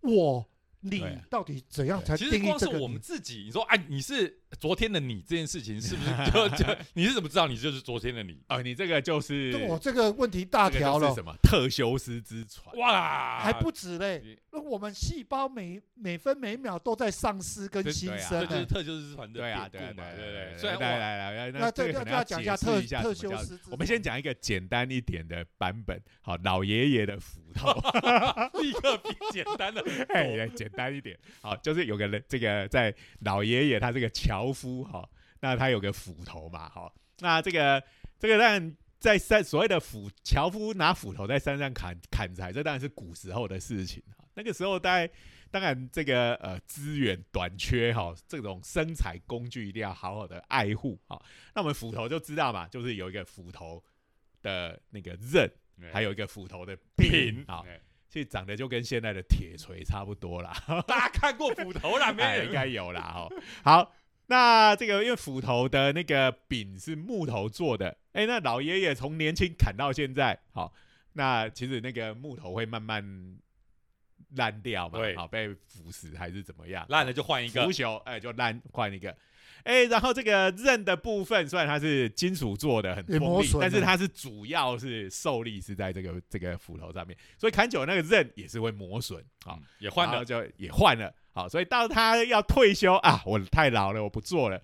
[0.00, 0.46] 我？
[0.80, 8.38] 你到底怎样才其实定义光是我这个你们自己，你说哎，你是昨天的你这件事情，是不是 就就你是怎么知道你就是昨天的你？
[8.48, 12.74] 哦，你这个就是这我这个问题大条了，就是什么特修斯之船？
[12.76, 14.38] 哇，还不止嘞你。
[14.52, 18.66] 那我们细胞每每分每秒都在丧失跟对对啊新生这就是。
[18.66, 20.52] 特修斯船的对啊，典故嘛，对啊，对对？
[20.52, 27.72] 对虽然来我来来来，那这这个就要讲一下特一下特修斯之我们先讲一个简单一点的版本，好，老爷爷的斧头，
[28.60, 35.08] 立刻比简单的哎，来简单一点，好，就是有个人，这个在老爷爷他这个樵夫哈，
[35.40, 37.82] 那他有个斧头嘛，哈，那这个
[38.18, 44.24] 这个当然在山所谓的斧樵夫拿斧头在山上砍砍柴，这当然是古时候的事情哈。
[44.34, 45.10] 那个时候大概
[45.50, 51.20] 当然这个呃资源短缺哈，这种生产工具一定要好好的爱护哈。
[51.54, 53.82] 那我们斧头就知道嘛，就是有一个斧头
[54.42, 55.50] 的那个刃，
[55.92, 57.62] 还有一个斧头的柄啊。
[57.66, 62.44] 哎其实长得就跟现在的铁锤差不多啦，大家看过斧头了没哎，有？
[62.44, 63.28] 应该有啦哈。
[63.62, 63.92] 好，
[64.26, 70.72] 那这个因为斧头的那个柄是木头做的，哎，那老爷爷从年轻砍到现在，好，
[71.12, 73.38] 那其实那个木头会慢慢
[74.34, 76.84] 烂掉嘛，对好被腐蚀还是怎么样？
[76.88, 79.16] 烂了就换一个腐，朽，哎，就烂换一个。
[79.62, 89.54] 哎，然后这个刃的部分，虽然它是金属做的，很锋利，但是它是主要是受力是在这个这个斧头上面，所以砍久了那个刃也是会磨损啊。
[89.58, 94.62] 嗯也换了，就也换了，好，所以到他要退休啊，我太老了，我不做了。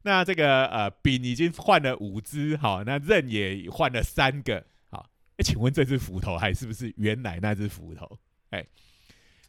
[0.00, 8.18] 那这个呃柄已经换了五只，好，那刃也换了三个，好，哎，请问这只斧头还是不是原来那只斧头？
[8.48, 8.66] 哎，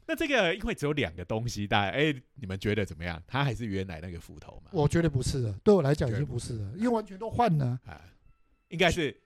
[0.08, 3.24] 那这个因为只有两个东西，大家哎，你们觉得怎么样？
[3.26, 4.72] 它还是原来那个斧头吗？
[4.74, 7.80] 我觉得不是的，对我来讲已经不是了，因为完全都换了。
[7.86, 8.02] 啊，
[8.68, 9.18] 应该是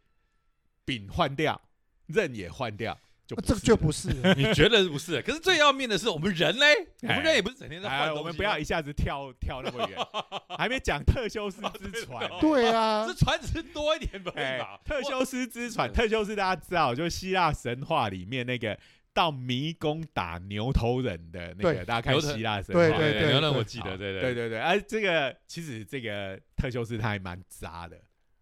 [0.85, 1.59] 柄换掉，
[2.05, 2.95] 刃也换掉，
[3.27, 5.21] 就啊这个就不是 你觉得不是？
[5.21, 8.13] 可是最要命的是我们人嘞，我们人也不是整天在换。
[8.13, 9.97] 我们不要一下子跳跳那么远，
[10.57, 12.29] 还没讲特修斯之船。
[12.29, 12.35] 呢。
[12.41, 13.05] 对啊。
[13.07, 14.79] 这，船只是多一点吧？
[14.83, 18.77] 特修斯之船，特修斯大家知道，就是希腊神话里面那个
[19.13, 24.33] 到迷宫打牛头人的那个，大家看希腊神对话，对对对牛人我记得，对对对。
[24.33, 27.97] 对对，哎、这个其实这个特修斯他还蛮渣的，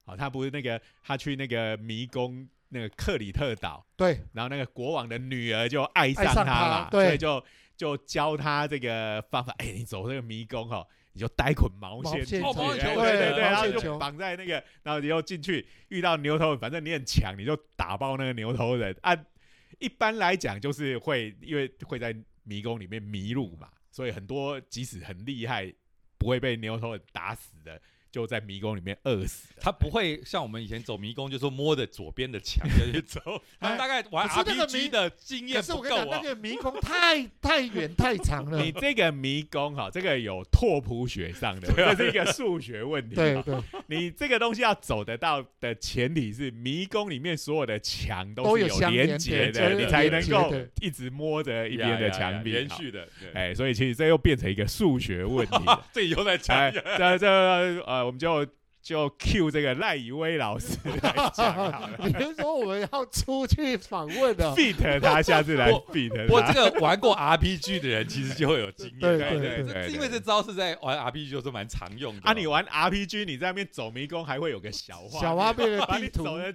[0.06, 19.18] 好，他不是那个他去那个迷宫那个克里特岛，对然后那个国王的女儿就爱上他嘛，他对所以就就教他这个方法，哎、你走这个迷宫哦，你就带捆毛线进去，毛线球哎对对对，对然后就毛线球绑在那个，然后你又进去遇到牛头人，反正你很强，你就打爆那个牛头人啊。
[19.78, 25.74] 一般来讲就是会因为会在迷宫里面迷路嘛，所以很多即使很厉害，
[26.18, 29.50] 不会被牛头人打死的，就在迷宫里面饿死。
[29.62, 33.20] 他不会像我们以前走迷宫，就说摸着左边的墙就去走。
[33.60, 36.08] 他大概玩 RPG 迷的经验不够啊。
[36.12, 38.72] 那个迷宫太太远太长了 你。
[38.72, 43.16] 这个迷宫哈，这个有拓扑学上的， 这是一个数学问题。
[43.16, 43.56] 对对，
[43.88, 52.54] 你这个东西要走得到的前提是迷宫里面所有的墙都有连连接的，你才能够一直摸着一边的墙壁。
[52.54, 55.58] 好连续的，对哎，所以其实这又变成一个数学问题。
[55.92, 56.74] 这以后再哎，讲。
[56.98, 57.28] 这这
[57.86, 58.46] 呃，我们就
[58.82, 64.52] 就 Q 这个赖以威老师来讲好了 你是说我们要出去访问的？
[64.56, 66.42] fit 他下次来不 fit 不过。
[66.44, 72.22] 这个玩过 RPG 的人其实就会有经验，对对对因为这招是在玩 RPG 就是蛮常用的。
[72.24, 76.54] 啊，你玩 RPG，你在那边走迷宫还会有个小画小花变的 把你地图，走的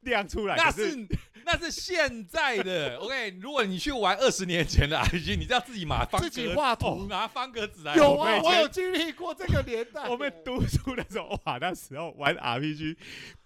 [0.00, 1.08] 亮出来，那是是
[1.44, 2.96] 那是现在的。
[2.96, 7.06] OK，如果你去玩二十年前的 RPG，你就要自己码方格自己画哦图。
[7.08, 7.94] 拿方格纸来。
[7.94, 10.08] 有啊，我有经历过这个年代。
[10.08, 12.96] 我们读书的时候，哇，那时候玩 RPG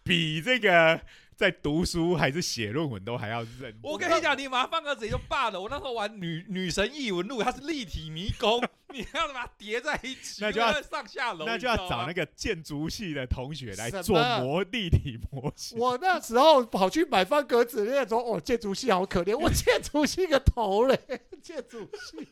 [0.02, 1.00] 比这个
[1.40, 3.74] 在读书还是写论文都还要认。
[3.82, 5.58] 我跟你讲，你拿方格纸也就罢了。
[5.58, 15.78] 我那时候玩女女神异闻录，它是立体迷宫，你要把它叠在一起，那就要上下楼，那就要找那个建筑系的同学来做模立体模型。
[15.78, 21.00] 我那时候跑去买方格子，那时候哦，建筑系好可怜，我 建筑系个头嘞，
[21.40, 22.28] 建筑系。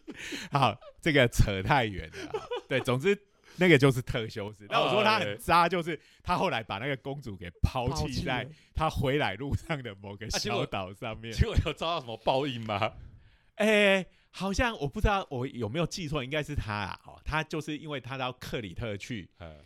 [0.52, 2.46] 好，这个扯太远了。
[2.68, 3.18] 对，总之
[3.58, 4.66] 那个就是特修斯。
[4.68, 11.32] 那我说他很渣，就是他后来把那个公主给抛抛弃弃在了他回来路上的某个小岛上面。
[11.32, 12.92] 结果有遭到什么报应吗？
[13.56, 17.00] 哎、好像我不知道我有没有记错，应该是他啊。
[17.04, 19.56] 哦，他就是因为他到克里特去，呃，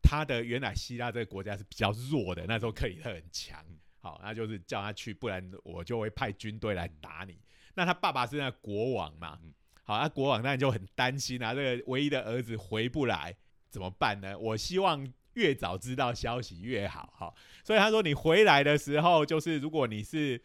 [0.00, 3.58] 他的原来希腊这个国家是比较弱的，那时候克里特很强，
[4.00, 7.36] 好，那就是叫他去，不然我就会派军队来打你。
[7.74, 9.52] 那他爸爸是那个国王嘛嗯，
[9.86, 13.34] 好，那国王当然就很担心啊，这个唯一的儿子回不来
[13.70, 14.36] 怎么办呢？
[14.36, 17.32] 我希望越早知道消息越好，哈。
[17.62, 20.40] 所以他说你回来的时候，就是如果你是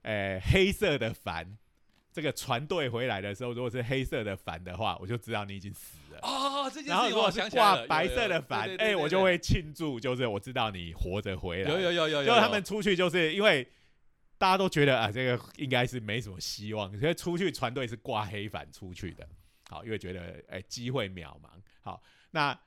[0.00, 1.46] 呃黑色的帆，
[2.10, 6.18] 这个船队回来的时候，如果是黑色的帆的话，我就知道你已经死了。
[6.22, 9.22] 哦，这件然后事情我如果是想起来了，挂白色的帆，哎、我就。
[9.26, 11.68] 会庆祝，就是我知道你活着回来。
[11.68, 13.66] 有有有有有有，就他们出去，就是因为
[14.38, 19.26] 大家都觉得啊，这个应该是没什么希望，所以出去船队是挂黑帆出去的。
[19.68, 21.48] 好，因为觉得哎机会渺茫。
[21.80, 22.58] 好，那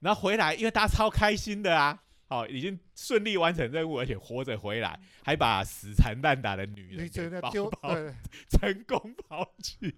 [0.00, 2.02] 然后回来，因为大家超开心的啊。
[2.26, 8.14] 好，已经顺利完成任务，而且活着回来，还把死缠烂打的女人你给真的丢抱抱对，
[8.48, 9.94] 成功抛弃。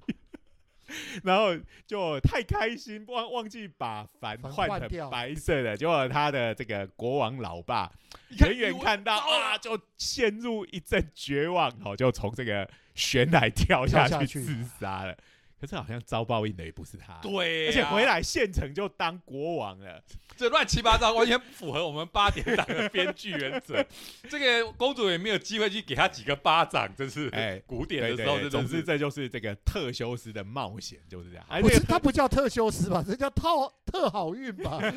[1.22, 7.90] 然后就太开心，忘忘记把帆帆换成白色的，结果他的这个国王老爸
[8.40, 15.16] 远远看到啊，就陷入一阵绝望，哦，就从这个悬崖跳下去自杀了。
[15.60, 20.02] 可是好像遭报应的也不是他，对、啊而且回，来县城就当国王了。
[20.36, 23.84] 这乱七八糟，完全不符合我们八点档的编剧原则。
[24.28, 31.46] 这个公主也没有机会去给他几个巴掌，真是哎古典的时候，总之这就是这个特修斯的冒险就是这样。
[31.48, 33.02] 哎不是他不叫特修斯吧？
[33.06, 34.80] 这叫套特好运吧？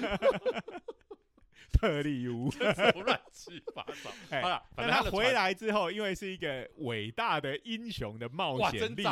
[1.71, 2.49] 特例屋。
[3.05, 4.09] 乱七八糟。
[4.29, 9.05] 哎好了，反但他回来之后，因为是一个伟大的英雄的冒，险历真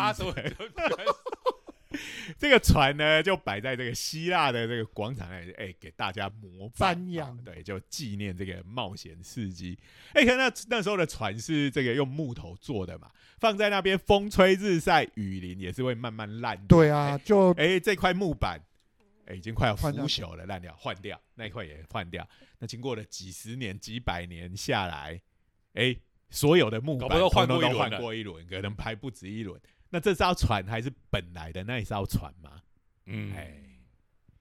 [2.37, 9.79] 这个船呢就摆在这个希腊的这个广场那里，哎，给大家膜拜瞻仰对，就纪念这个冒险事迹。
[10.11, 16.77] 哎，看那那时候的船是这个用木头做的嘛，放在那边风吹日晒雨淋也是会慢慢烂掉。
[16.77, 18.59] 对啊，就哎，这块木板，
[19.25, 22.27] 哎，已经快要腐朽了，烂掉，换掉那一块也换掉。
[22.59, 25.21] 那经过了几十年、几百年下来，
[25.73, 25.95] 哎，
[26.29, 29.59] 所有的木板都换过一轮过一轮，可能还不止一轮。
[29.89, 32.61] 那这艘船还是本来的那一艘船吗？
[33.05, 33.53] 嗯，哎，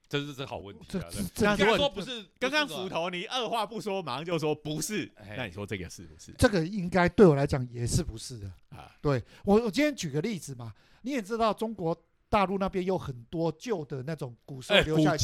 [0.07, 1.09] 这是这好问题这啊。
[1.33, 8.51] 这那如果说不是，刚刚斧头你二话不说，马上就说不是，哎那你说这个是不是这个应该对我来讲也是不是的。
[8.69, 8.91] 啊？
[9.01, 11.95] 对我，我今天举个例子嘛，你也知道中国
[12.29, 15.17] 大陆那边有很多旧的那种古时候哎留下来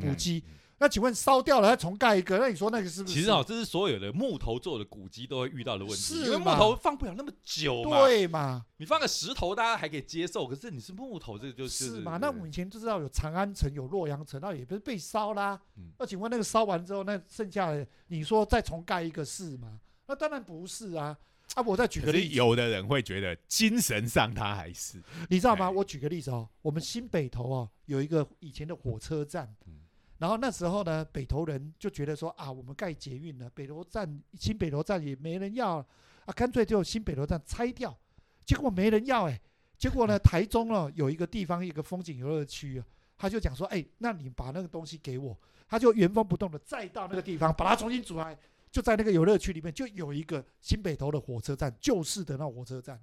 [0.00, 0.42] 古迹
[0.78, 3.14] 那请问烧掉了再重盖一个，那你说那个是不是？
[3.14, 8.00] 其实啊，这是所有的木头做的古迹都会遇到的问题，是因为木头放不了那么久嘛。
[8.00, 8.66] 对嘛？
[8.78, 12.18] 你放个石头，大家还可以接受，可是你是木头，这个就是是嘛？
[12.18, 15.92] 那我们以前就知道有长安城、有洛阳城，那也不是被烧啦嗯。
[15.96, 19.78] 那请问那个烧完之后，那剩下的你说再重盖一个是吗？
[20.08, 21.16] 那当然不是啊。
[21.54, 25.66] 啊，我再举个例子，有的人会觉得精神上他还是你知道吗？
[25.66, 29.80] 哎我举个例子哦，我们新北投哦有一个以前的火车站嗯，
[30.18, 35.76] 然后那时候呢，北投人就觉得说啊，我们盖捷运了，北投站新北投站也没人要
[36.24, 37.96] 啊，干脆就新北投站拆掉，
[38.44, 39.40] 结果没人要哎、
[39.78, 42.84] 结果呢， 台中哦有一个地方一个风景游乐区啊，
[43.16, 45.38] 他就讲说，哎，那你把那个东西给我，
[45.68, 48.36] 他就原封不动的再到那个地方把它重新组来，
[48.74, 53.00] 就在那个游乐区里面就有一个新北投的火车站，旧式的那火车站。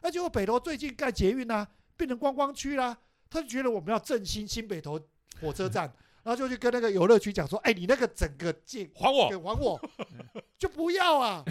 [0.00, 2.96] 那结果北投最近盖捷运啊，变成观光区啦，
[3.28, 4.98] 他就觉得我们要振兴新北投
[5.42, 5.82] 火车站，
[6.22, 9.28] 然后就去跟那个游乐区讲说，哎，你那个整个建还我。
[9.28, 9.78] 给还我，
[10.58, 11.44] 就不要啊，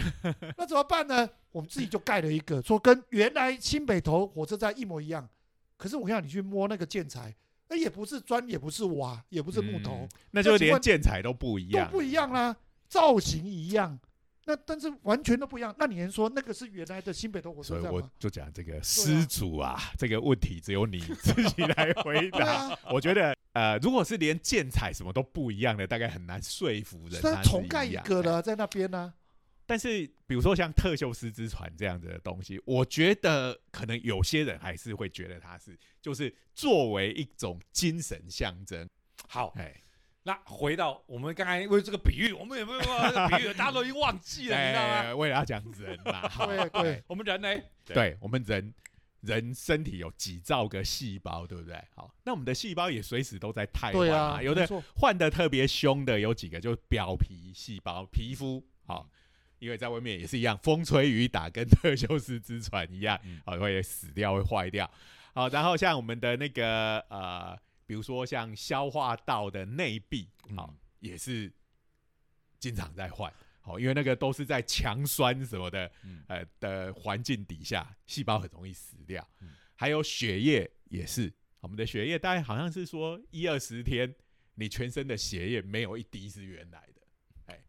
[0.58, 1.30] 那怎么办呢？
[1.52, 5.28] 我们自己就盖了一个，说跟原来新北投火车站一模一样，
[5.76, 7.32] 可是我看你去摸那个建材，
[7.68, 10.00] 那也不是砖，也不是瓦，也不是木头。
[10.00, 12.56] 嗯，那就连建材都不一样，都不一样啦，
[12.90, 13.98] 造型一样，
[14.46, 15.72] 那但是完全都不一样。
[15.78, 18.02] 那你能说那个是原来的新北投火所以我？
[18.18, 22.44] 就讲这个失主啊，这个问题只有你 自己来回答。
[22.44, 27.20] 啊，我觉得，呃，如果是连建材什么都不一样的，大概很难说服人。
[27.22, 29.14] 那重盖一个了，在那边呢、
[29.66, 38.88] 但是，比如说像特修斯之船这样子的东西，我觉得可能有些人还是会觉得它是，就是作为一种精神象征。
[39.28, 39.80] 好，哎，
[40.30, 43.52] 那回到我们刚才为这个比喻，我们有没有这个比喻？
[43.58, 44.94] 大家都已经忘记了，你知道吗？
[45.00, 47.48] 哎为了要讲人嘛，好对对，我们人呢？
[47.84, 48.72] 对我们人
[49.22, 51.76] 人身体有几兆个细胞，对不对？
[51.96, 59.08] 好，那我们的细胞也随时都在太换啊，有的换的特别凶的有几个，就是表皮细胞、皮肤，好、
[59.58, 64.88] 因为在外面也是一样，风吹雨打，跟特修斯之船一样嗯，好、会死掉，会坏掉。
[65.34, 67.58] 好，然后像我们的那个呃，
[67.90, 71.52] 比如说像消化道的内壁，好、嗯也是
[72.60, 73.32] 经常在换。
[73.60, 79.28] 好，因为那个都是在强酸什么的，嗯呃的环境底下，细胞很容易死掉。
[79.40, 84.14] 嗯还有血液也是，我们的血液大概好像是说一二十天，
[84.54, 87.00] 你全身的血液没有一滴是原来的，
[87.46, 87.64] 哎，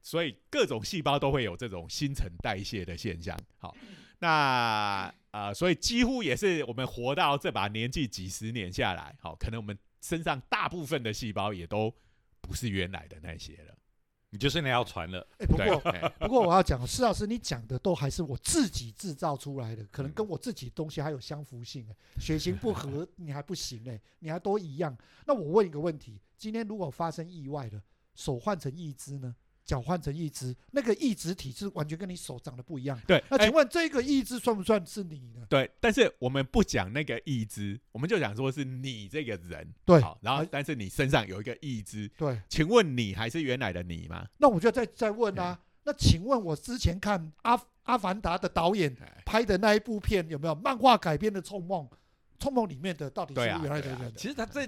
[0.00, 3.38] 所以各种细胞都会有这种新陈代谢的现象。
[3.58, 3.76] 好，
[4.20, 11.94] 那呃，所以几乎也是我们活到这把年纪几十年下来，好，可能我们身上大部分的细胞也都
[12.40, 13.74] 不是原来的那些了。
[14.30, 15.26] 你就是那条船了。
[15.38, 24.96] 哎，不过哎不过我要讲，施老师你讲的都还是我自己制造出来的，可能嗯跟我自己东西还有相符性哎，血型不合你还不行哎，你还都一样。
[25.26, 27.82] 那我问一个问题：今天如果发生意外了，
[28.14, 29.34] 手换成一只呢？
[29.68, 32.98] 脚换成一只，那个异质体是完全跟你手长得不一样。
[33.06, 35.44] 对，哎那请问这个一只算不算是你呢？
[35.46, 44.26] 对，但是我们不讲那个义肢，我们就讲说是你这个人，对好，然后哎但是你身上有一个义肢，对，请问你还是原来的你吗？
[44.38, 51.86] 那我就再再问啊，那请问我之前看《阿阿凡达》的导演哎拍的那一部片有没有漫画改编的《冲梦》？
[52.38, 54.10] 冲梦里面的到底是原来的人？
[54.16, 54.66] 其实他在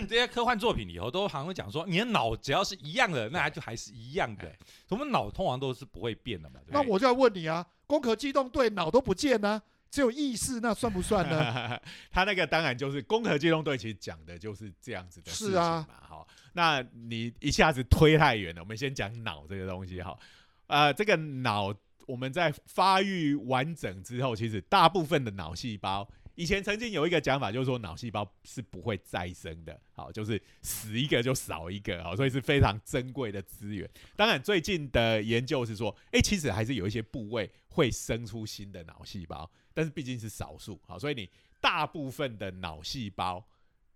[0.06, 4.58] 这些科幻作品里头都好像会讲说，你的脑只要是一样的，那它就还是一样的哎。
[4.88, 6.82] 我们脑通常都是不会变的嘛，对不对？
[6.82, 11.80] 那我就要问你啊，攻壳机动队脑都不见呢、只有意识，那算不算呢？
[12.10, 15.94] 他那个当然就是攻壳机动队，其实讲的就是这样子的事情是啊嘛。
[16.00, 20.18] 好，那你一下子推太远了，我们先讲脑这个东西哈。
[20.66, 21.74] 呃，这个脑
[22.06, 26.08] 我们在发育完整之后，其实大部分的脑细胞。
[26.34, 33.88] 以前曾经有一个讲法，就是说脑细胞是不会再生的，好，就是死一个就少一个，好，所以是非常珍贵的资源。
[34.16, 41.30] 当然，最近的研究是说，诶，其实还是有一些部位会生出新的脑细胞，但是毕竟是少数，好，所以你
[41.60, 43.46] 大部分的脑细胞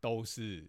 [0.00, 0.68] 都是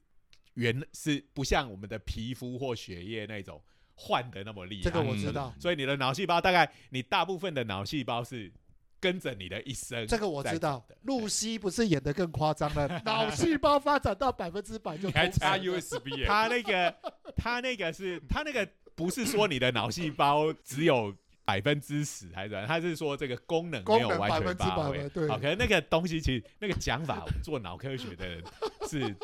[0.56, 3.62] 原是不像我们的皮肤或血液那种
[3.94, 4.84] 换的那么厉害。
[4.84, 8.52] 这个我嗯知道，所以你的脑细胞大概你大部分的脑细胞是
[9.00, 10.86] 跟着你的一生，这个我知道。。
[11.04, 16.26] 露西不是演的更夸张了， 脑细胞发展到百分之百就你还插 USB 耶？
[16.26, 16.96] 他那个
[17.36, 21.16] 他那个是他那个不是说你的脑细胞只有。
[21.46, 22.64] 百分之十还是？
[22.68, 28.44] 他是说这个功能没有完全百分之发挥百，对好，可能那个东西其实那个讲法，做脑科学的人
[28.88, 29.16] 是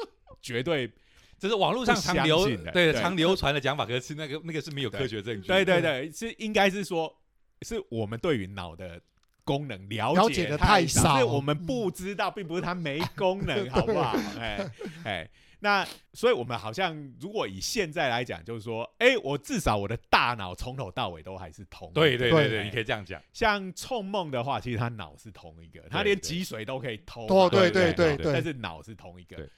[0.42, 0.92] 绝对
[1.38, 5.48] 这是网络上常流对常流传的讲法，可是那个那个是没有科学证据。
[5.48, 7.16] 对对对，是应该是说，
[7.62, 9.00] 是我们对于脑的
[9.46, 14.18] 功能了了解的太太少是我们不知道，并不是它没功能，好不好？
[14.38, 14.70] 哎
[15.06, 15.30] 哎，
[15.60, 22.02] 那所以我们好像如果以现在来讲，就是说，哎，我至少我的大脑从头到尾都还是通的。
[22.02, 23.22] 对对对对对，你可以这样讲。
[23.32, 27.36] 像冲梦的话，其实他脑是同一个，他连脊髓都可以偷嘛。
[27.36, 29.50] 哦对对对对但是脑是同一个对。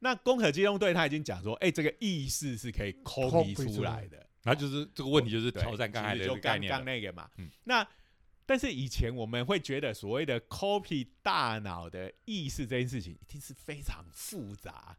[0.00, 4.24] 那攻壳机动队他已经讲说，哎，这个意识是可以 copy copy 出来的。
[4.42, 6.76] 然后就是这个问题，就是挑战刚才的个概念了。
[6.76, 7.28] 刚那个嘛。
[7.38, 7.86] 嗯那
[8.52, 14.94] 但是以前我们会觉得所谓的 copy 大脑的意识这件事情，一定是非常复杂。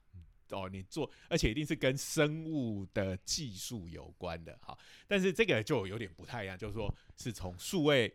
[0.49, 4.75] 哦，你做，而且一定是跟生物的技术有关的，哈，
[5.07, 8.11] 但是这个就有点不太一样，就是说是从数位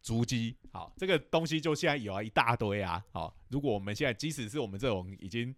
[0.00, 5.54] 足迹，好，这个东西就现在有啊一大堆啊，好，如果我们现在即使是我们这种已经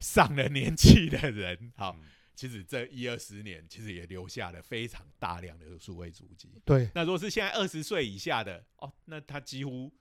[0.00, 2.08] 上了年纪的人，好，嗯
[2.38, 6.62] 其实这一二十年，其实也留下了非常大量的数位足迹。
[6.64, 9.92] 对，那如果是现在二十岁以下的，哦，那他几乎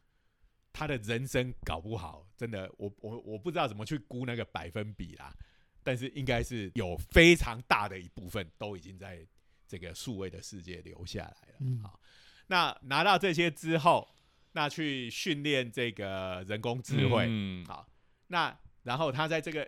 [0.71, 5.33] 他的人生搞不好，真的，我我我不知道怎么去估那个百分比啦，
[5.81, 9.25] 但是应该是有非常大的一部分都已经在
[9.67, 11.55] 这个数位的世界留下来了。
[11.61, 11.99] 嗯好，
[12.45, 14.07] 那拿到这些之后，
[14.51, 17.89] 那去训练这个人工智慧，嗯，好，
[18.27, 19.67] 那然后他在这个，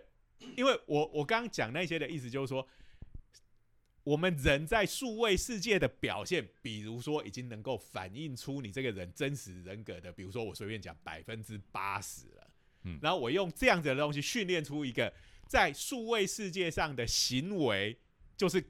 [0.56, 2.66] 因为我我刚刚讲那些的意思就是说，
[4.02, 12.50] 我们人在数位世界的表现，比如说已经能够反映出你这个人真实人格的，比如说我随便讲百分之八十了，
[12.84, 15.12] 嗯然后我用这样子的东西训练出一个
[15.46, 17.98] 在数位世界上的行为，
[18.36, 18.64] 就是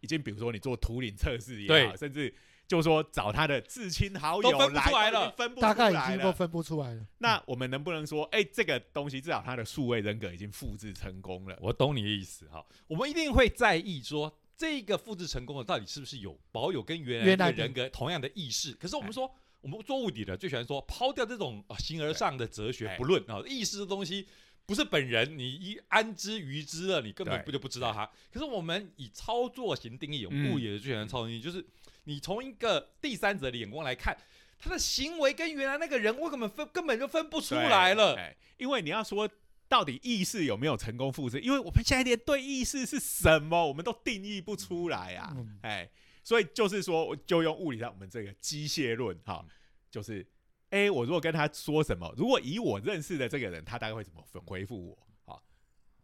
[0.00, 2.34] 已经比如说你做图灵测试也好，甚至
[2.68, 7.06] 就是说找他的至亲好友都分不出来了分不大概已出来了经都分不出来了。
[7.18, 11.58] 那我们能不能说，哎、这个东西至少它的数位人格已经复制成功了？
[11.60, 12.64] 我懂你的意思哈。
[12.86, 18.72] 我们一定会在意说，这个复制成功的到底是不是有保有跟原来的的人格同样的意识？
[18.72, 24.26] 可是我们说，我们做物理的最喜欢说，抛掉这种啊形而上的哲学哎不论啊，意识的东西。
[24.64, 28.08] 不是本人，你一安之于之了，你根本不就不知道它。
[28.32, 31.62] 可是我们以操作型定义，我嗯们物理的最喜欢操作定义，就是
[32.04, 34.16] 你从一个第三者的眼光来看，
[34.58, 38.14] 他的行为跟原来那个人，我根本分根本就分不出来了。
[38.16, 39.28] 哎因为你要说
[39.68, 45.32] 到底意识有没有成功复制，因为我们现在连对意识是什么，我们都定义不出来啊。
[45.36, 45.90] 嗯哎，
[46.22, 49.44] 所以就是说，我就用物理上我们这个机械论哈，
[49.90, 50.26] 就是。
[50.74, 54.98] A，，我如果跟他说什么，如果以我认识的这个人，他大概会怎么回回复我？
[55.26, 55.44] 好，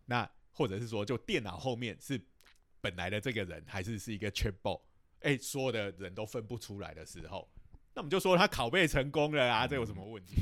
[0.05, 2.21] 那或者是说，就电脑后面是
[2.83, 4.83] 本来的这个人，还是是一个 chatbot？
[5.21, 7.49] 哎，所有的人都分不出来的时候，
[7.95, 10.37] 那我们就说他拷贝成功了啊，这有什么问题？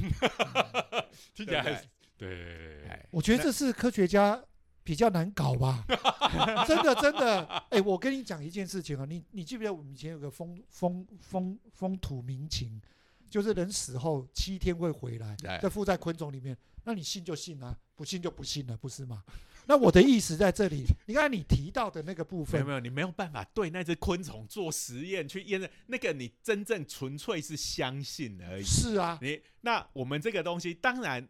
[1.34, 1.82] 听起来
[2.18, 4.42] 对我觉得这是科学家
[4.82, 5.84] 比较难搞吧，
[6.66, 7.44] 真的真的。
[7.70, 12.80] 哎，我跟你讲一件事情啊，你你记不记得我们以前有个风风风风土民情，
[13.28, 15.58] 就是人死后七天会回来，哎。
[15.58, 19.24] 再附在昆虫里面，那你信就信啊，不信就不信了，不是吗？
[19.68, 28.64] 那我的意思在这里，你看你提到的那个部分没有没，有，你没有办法对那只昆虫做实验去验证那个，你真正纯粹是相信而已。
[28.64, 31.28] 是啊，你那我们这个东西，当然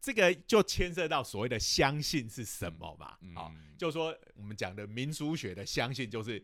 [0.00, 3.16] 这个就牵涉到所谓的相信是什么嘛？
[3.34, 6.42] 好、嗯就是说我们讲的民俗学的相信，就是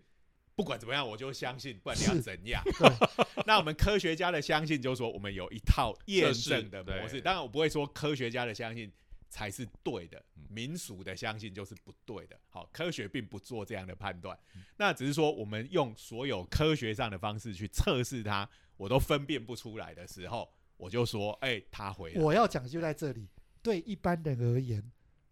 [0.57, 2.63] 不管怎么样我就相信，不管你要怎样？
[2.65, 7.21] 对那我们科学家的相信就是说，我们有一套验证的模式。
[7.21, 8.91] 当然，我不会说科学家的相信
[9.31, 12.39] 才是对的嗯，民俗的相信就是不对的。
[12.51, 22.21] 好，科学并不做这样的判断，嗯那只是说我们用所有科学上的方式去测试它，我都分辨不出来的时候，我就说，哎、他回来。
[22.21, 23.29] 我要讲就在这里。
[23.63, 24.83] 对一般人而言，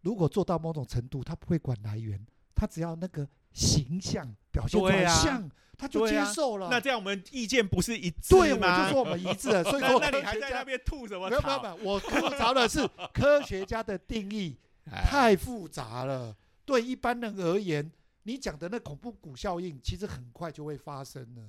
[0.02, 2.24] 如果做到某种程度，他不会管来源，
[2.54, 6.68] 他只要那个形象表现出来像，他就接受了。
[6.70, 8.86] 那这样我们意见不是一致对，我吗？
[8.86, 9.62] 就说我们一致了。
[9.64, 11.62] 所以说，那 那你还在那边吐什么没有没有？
[11.62, 14.56] 没有，我吐槽的是科学家的定义
[14.90, 16.36] 哎太复杂了。
[16.64, 17.90] 对一般人而言，
[18.24, 21.42] 你讲的那恐怖谷效应，其实很快就会发生了。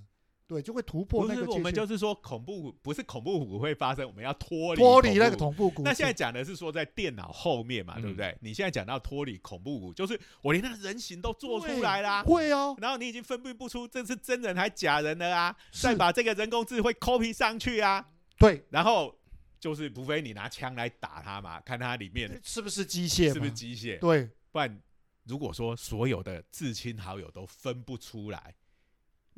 [0.50, 5.84] 对，就会突破那个，我们就是说恐怖不是恐怖谷会发生，我们要脱离脱离那个恐怖谷。
[5.84, 8.36] 那现在讲的是说在电脑后面嘛，嗯对不对？
[8.42, 18.04] 你现在讲到脱离恐怖谷，就是我连那个人形都做出来啦，会哦，然后你已经分辨不出这是真人还假人了啊，再把这个人工智慧 copy 上去啊，
[18.40, 19.16] 对，然后
[19.60, 23.32] 就是除非你拿枪来打它嘛，看它里面是不是机械？
[23.32, 24.82] 是不是机械，对，不然
[25.26, 28.56] 如果说所有的至亲好友都分不出来，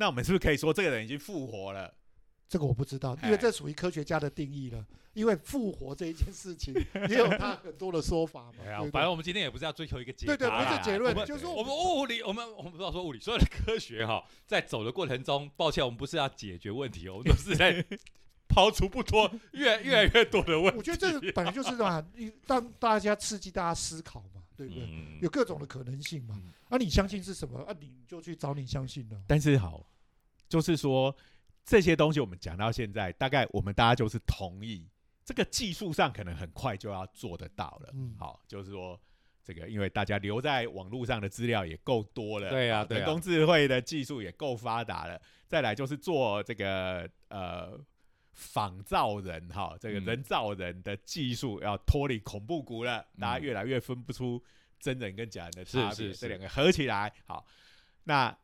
[0.01, 1.93] 那我们是不是可以说这个人已经复活了？
[2.49, 4.83] 这个我不知道，因为这属于科学家的定义了。
[5.13, 6.73] 因为复活这一件事情
[7.07, 8.55] 也有他很多的说法嘛。
[8.65, 17.85] 哎呀反正我们今天也不是要追求一个结论对对，不是结论就是说我们物理，我们我们不知道说物理，所有的科学哈，在走的过程中，抱歉，我们不是要解决问题，我们都是在
[18.47, 20.77] 抛出不多越越来越多的问题。
[20.77, 24.83] 我觉得这个本来就是嘛，你让大家刺激大家思考嘛，对不对？
[24.83, 26.51] 嗯有各种的可能性嘛嗯。
[26.69, 27.59] 啊，你相信是什么？
[27.63, 29.19] 啊，你就去找你相信的。
[29.27, 29.85] 但是好，
[30.47, 31.15] 就是说
[31.65, 34.87] 这些东西我们讲到现在，大概我们大家就是同意，
[35.25, 37.89] 这个技术上可能很快就要做得到了。
[37.93, 38.99] 嗯好，就是说
[39.43, 45.19] 这个，因为大家留在网络上的资料也够多了，对啊对啊人工智慧的技术也够发达了。
[45.47, 47.77] 再来就是做这个呃
[48.41, 54.43] 仿造人哈，这个嗯人造人的技术要脱离恐怖谷了，大家嗯越来越分不出
[54.79, 57.45] 真人跟假人的差别，是是是这两个合起来好，
[58.03, 58.35] 那。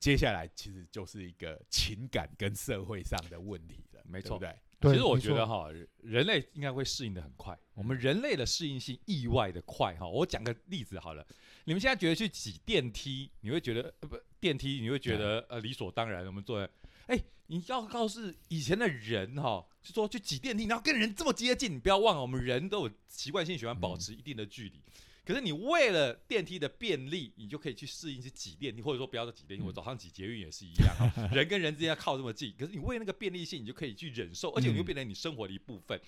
[0.00, 4.92] 接下来其实就是一个情感跟社会上的问题了，没错对不对？
[4.92, 5.66] 其实我觉得哈，
[6.02, 7.58] 人类应该会适应的很快。
[7.74, 10.06] 我们人类的适应性意外的快哈。
[10.06, 11.26] 我讲个例子好了，
[11.64, 16.24] 你们现在觉得去挤电梯，你会觉得呃不电梯，你会觉得呃理所当然。
[16.26, 16.70] 我们做的，
[17.08, 24.80] 哎，你要告诉以前的人哈，就说去挤电梯，然后跟人这么接近，你不要忘了，我们人都有习惯性喜欢保持一定的距离。
[25.24, 29.64] 可是你为了电梯的便利，你就可以去适应去挤电梯，或者说不要再挤电梯。
[29.64, 36.00] 嗯我早上挤捷运也是一样哈， 人跟人之间要靠这么近，可是你为了那个便利性，你就可以去忍受，而且你又变成你生活的一部分。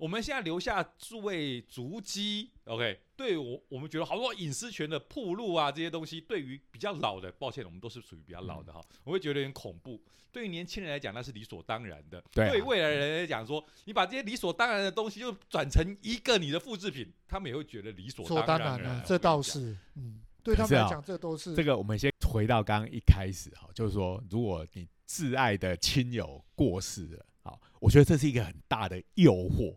[0.00, 10.02] 我们现在留下数位足迹，OK，对我我们觉得好多隐私权的铺路啊，这些东西，对于比较老的，抱歉，我们都是属于比较老的哈，我会觉得有点恐怖。
[10.32, 12.50] 对于年轻人来讲，那是理所当然的；对啊。
[12.50, 21.54] 对未来人来讲说，你把这些理所当然的东西就转成一个你的复制品，他们也会觉得理所说当然然了了，，这倒是，嗯，对他们来讲，这都是。
[21.54, 29.76] 这个我们先回到刚刚一开始哈，就是说，如果你挚爱的亲友过世了，好，我觉得这是一个很大的诱惑，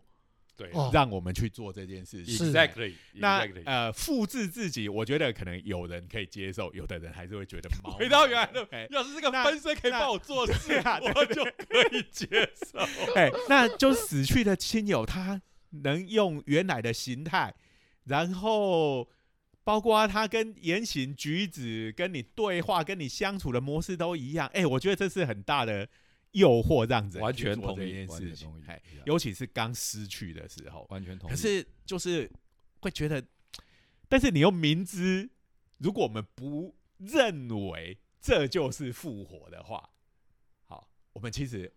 [0.56, 2.34] 对哦让我们去做这件事情。
[2.36, 7.96] 是，exactly，那 exactly 呃，复制自己，我觉得可能有人可以接受，有的人还是会觉得毛毛。
[7.96, 12.26] 回到原来的哎，要是这个那分身可以那帮我做事对啊，对我就可以接
[12.70, 12.78] 受。
[13.16, 15.40] 哎，那就死去的亲友，他
[15.70, 17.52] 能用原来的形态，
[18.04, 19.08] 然后
[19.64, 24.46] 包括他跟言行举止、跟你对话、跟你相处的模式都一样。
[24.54, 25.88] 哎，我觉得这是很大的
[26.34, 28.52] 诱惑，让人完全同意件事情
[29.06, 31.32] 尤其是刚失去的时候，完全同意。
[31.32, 32.30] 可是就是
[32.80, 33.24] 会觉得，
[34.08, 35.28] 但是你又明知，
[35.78, 39.88] 如果我们不认为这就是复活的话，
[40.64, 41.72] 好，我们其实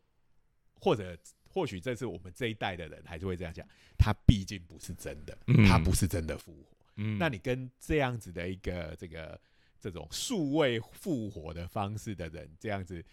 [0.80, 1.18] 或者
[1.50, 6.78] 或许这是我们这一代的人还是会这样讲，他毕竟不是真的，嗯他不是真的复活。
[6.96, 9.40] 嗯那你跟这样子的一个这个
[9.80, 13.04] 这种数位复活的方式的人，这样子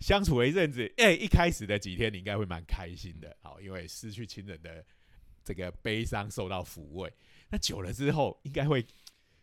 [0.00, 4.84] 相处了一阵子，哎、一开始的几天你应该会蛮开心的，好，因为失去亲人的
[5.42, 7.12] 这个悲伤受到抚慰。
[7.50, 8.84] 那久了之后，应该会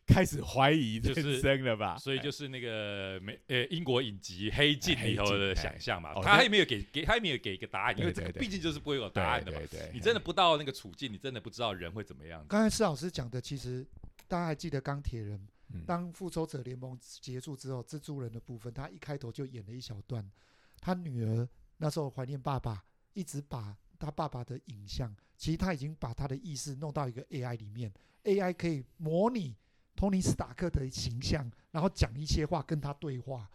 [0.05, 1.97] 开始怀疑就是人生了吧？
[1.97, 9.57] 所以就是那个美呃英国影集《黑镜》里头的想象嘛他还没有给给他还没有给一个答案，因为这个毕竟就是不会有答案的嘛。
[9.59, 12.45] 对对，你真的不到那个处境，你真的不知道人会怎么样。
[12.49, 13.85] 刚才施老师讲的，其实
[14.27, 15.47] 大家还记得钢铁人，嗯
[15.85, 20.29] 当复仇者联盟结束之后，蜘蛛人的部分，他一开头就演了一小段，
[20.79, 21.47] 他女儿
[21.77, 27.91] 那时候怀念爸爸，一直把他爸爸的影像，其实他已经把他的意识弄到一个 AI 里面
[28.23, 29.55] ，AI 可以模拟
[29.95, 33.49] 托尼斯塔克的形象，然后讲一些话跟他对话。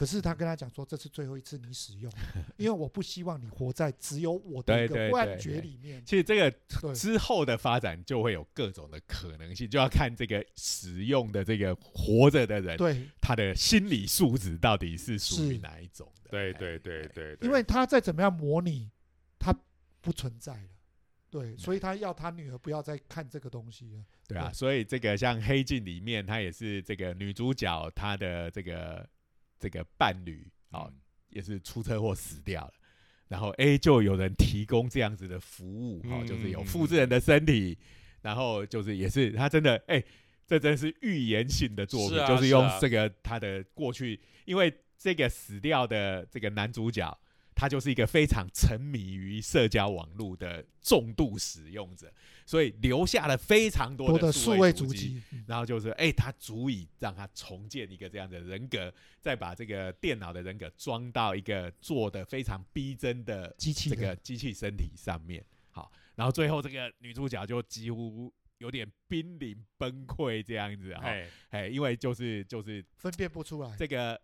[0.00, 2.10] 可是他跟他讲说，这是最后一次你使用，
[2.56, 6.02] 因为我不希望你活在只有我的一个幻觉里面。
[6.06, 16.30] 其实这个之后的发展就会有各种的可能性，就要看这个使用的这个活着的人，对，他的心理素质到底是属于哪一种的。
[16.30, 18.88] 哎对对对对，因为他再怎么样模拟，
[19.38, 19.54] 他
[20.00, 20.68] 不存在了。
[21.28, 24.02] 对，所以他要他女儿不要再看这个东西了。
[24.26, 29.06] 对啊，对所以这个像《黑镜》里面，他也是这个女主角，她的这个
[29.60, 30.94] 这个伴侣哦，嗯
[31.28, 32.72] 也是出车祸死掉了。
[33.28, 37.78] 然后 A 就有人提供这样子的服务，哦，嗯就是有嗯复制人的身体，
[38.22, 40.02] 然后就是也是他真的哎、
[40.44, 47.16] 这真是预言性的作品，是啊就是用这个他的过去，因为这个死掉的这个男主角，
[47.60, 52.10] 他就是一个非常沉迷于社交网络的重度使用者，
[52.46, 55.44] 所以留下了非常多多的数位数足足迹，嗯。
[55.46, 58.90] 然后就是，哎、他足以让他重建一个这样的人格，
[59.20, 65.44] 再把这个电脑的人格装到一个做的非常逼真的机器这个机器身体上面。
[65.70, 73.76] 好，然后最后这个女主角就几乎有点濒临崩溃这样子哈，哎、哎，因为就是就是分辨不出来。
[73.76, 74.18] 这个，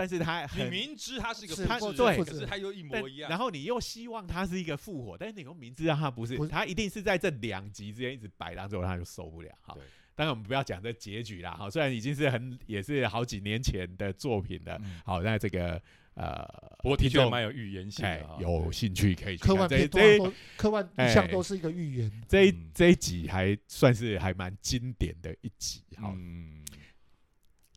[0.00, 0.70] 但是他你很。
[0.70, 3.28] 明知他是一个是复制对人，可是他又一但模一样。
[3.28, 9.50] 然后你又希望他是一个复活，但是你又明知道他不是，不是他一定是在这两集之间一直摆烂，最后他就受不了。
[9.60, 9.82] 哈对，
[10.14, 15.80] 当然我们不要讲这结局啦，哈，虽然已经是很也是好几年前的作品了，嗯好，那这个
[16.14, 16.46] 呃，
[16.78, 18.38] 不过的听众确蛮有预言性哎的哈。
[18.40, 22.10] 有兴趣可以去科幻看这科幻哎一向都是一个预言。
[22.28, 26.64] 这一嗯这一集还算是还蛮经典的一集，好，嗯，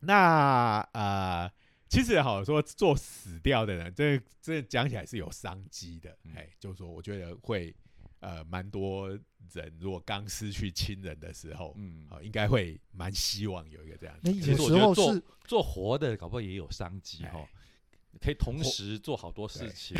[0.01, 1.49] 那呃，
[1.93, 6.33] 其实好说做死掉的人，这这讲起来是有商机的，嗯。
[6.35, 7.71] 哎、就是说我觉得会
[8.19, 14.21] 呃蛮多人如果刚失去亲人的时候，嗯，好、应该会蛮希望有一个这样子。
[14.23, 17.47] 那其实我有时候觉得做是做活的，搞不好也有商机哎哈，
[18.21, 19.95] 可以同时做好多事情。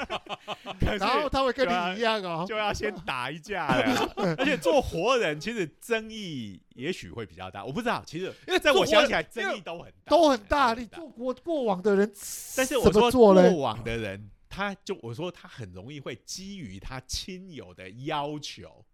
[0.98, 10.74] 然后他会跟你一样哦，就要先打一架了， 而且做活人其实争议也许会比较大，我不知道，其实因为在我想起来争议都很大，都很大。
[10.74, 12.12] 都你做过过往的人，
[12.56, 13.60] 但是我说么做嘞过？
[13.60, 18.84] 往的人，他就我说他很容易会基于他亲友的要求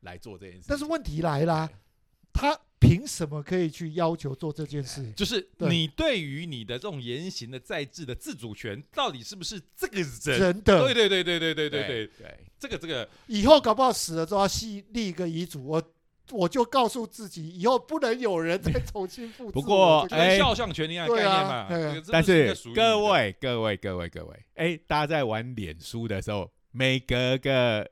[0.00, 0.66] 来做这件事。
[0.68, 1.68] 但是问题来啦，
[2.36, 5.10] 他凭什么可以去要求做这件事？
[5.12, 10.06] 就是你对于你的这种言行的在制的自主权，到底是不是这个人？
[10.20, 15.82] 真的，对对对对对对对对对，对，这个这个以后搞不好死了之后要立立一个遗嘱，我
[16.30, 20.06] 我就告诉自己，以后不能有人再重新复制 不过
[20.38, 22.04] 肖像权一样的概念嘛。
[22.12, 27.90] 但是各，位各位各位各位，哎，大家在玩脸书的时候，每隔个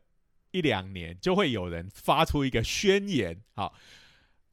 [0.50, 3.74] 一两年就会有人发出一个宣言，好。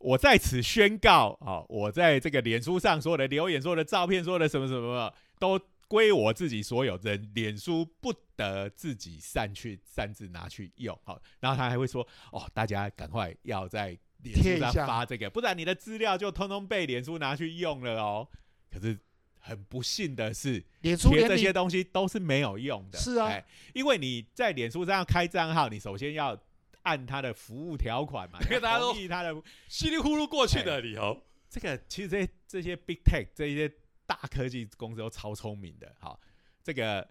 [0.04, 6.98] 我在此宣告，啊，我在这个脸书上所有的留言、所有的照片、所有的什么什么，都归我自己所有。
[7.04, 11.22] 人脸书不得自己擅去擅自拿去用，好。
[11.40, 18.28] 然后他还会说，哦，大家赶快要在脸书上发这个，不然你的资料就通通被脸书拿去用了哦。
[18.72, 18.98] 可是
[19.40, 22.98] 很不幸的是，脸书贴这些东西都是没有用的。
[22.98, 23.44] 是啊哎
[23.74, 26.38] 因为你在脸书上要开账号，你首先要
[26.84, 29.36] 按他的服务条款嘛， 因为大家都同意他的
[29.68, 31.22] 稀里糊涂过去的理由。
[31.50, 33.70] 这个其实这些这些 big tech 这些
[34.06, 36.20] 大科技公司都超聪明的，好，
[36.64, 37.08] 这个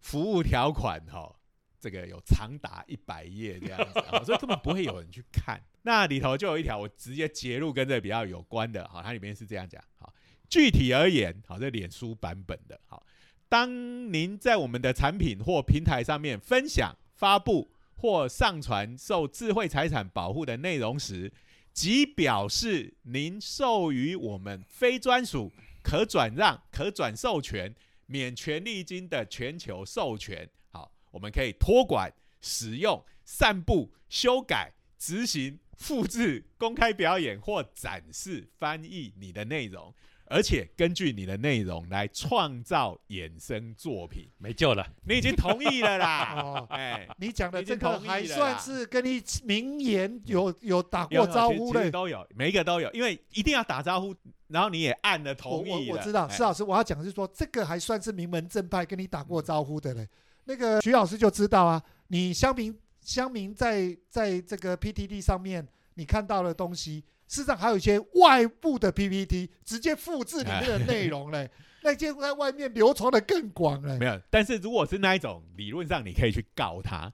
[0.00, 1.34] 服务条款哈，
[1.78, 5.60] 这个有长达一百页这样子，好所以根本不会有人去看。
[5.82, 10.12] 那里头就有一条我直接截录跟这个比较有关的，好，它里面是这样讲，好，
[10.48, 13.04] 具体而言，好，这脸书版本的，好，
[13.48, 17.71] 当您在我们的产品或平台上面分享、发布
[18.02, 21.32] 或上传受智慧财产保护的内容时，
[21.72, 25.52] 即表示您授予我们非专属、
[25.84, 27.72] 可转让、可转授权、
[28.06, 30.50] 免权利金的全球授权。
[30.72, 39.94] 好，我们可以托管、使用、散布、修改、执行、复制、公开表演或展示、翻译你的内容，
[40.32, 44.28] 而且根据你的内容来创造衍生作品。
[44.38, 47.06] 没救了，你已经同意了啦， 哦，哎。
[47.18, 51.90] 你讲的这个还算是跟你名言有有打有过招呼嘞其实其实。
[51.90, 54.14] 都有，每一个都有，因为一定要打招呼，
[54.48, 60.08] 然后你也按了同意了我我知道，哎施老师，我要讲的是说，这个还算是名门正派，跟你打过招呼的嘞。
[60.44, 71.50] 那个徐老师就知道啊，你乡民乡民在在这个 PTD 上面你看到的东西，事实上还有一些外部的 PPT 直接复制里面的内容嘞，
[71.82, 74.04] 那些在外面流传的更广嘞没。
[74.04, 74.20] 有。
[74.28, 77.10] 但是如果是那一种，理论上你可以去告他，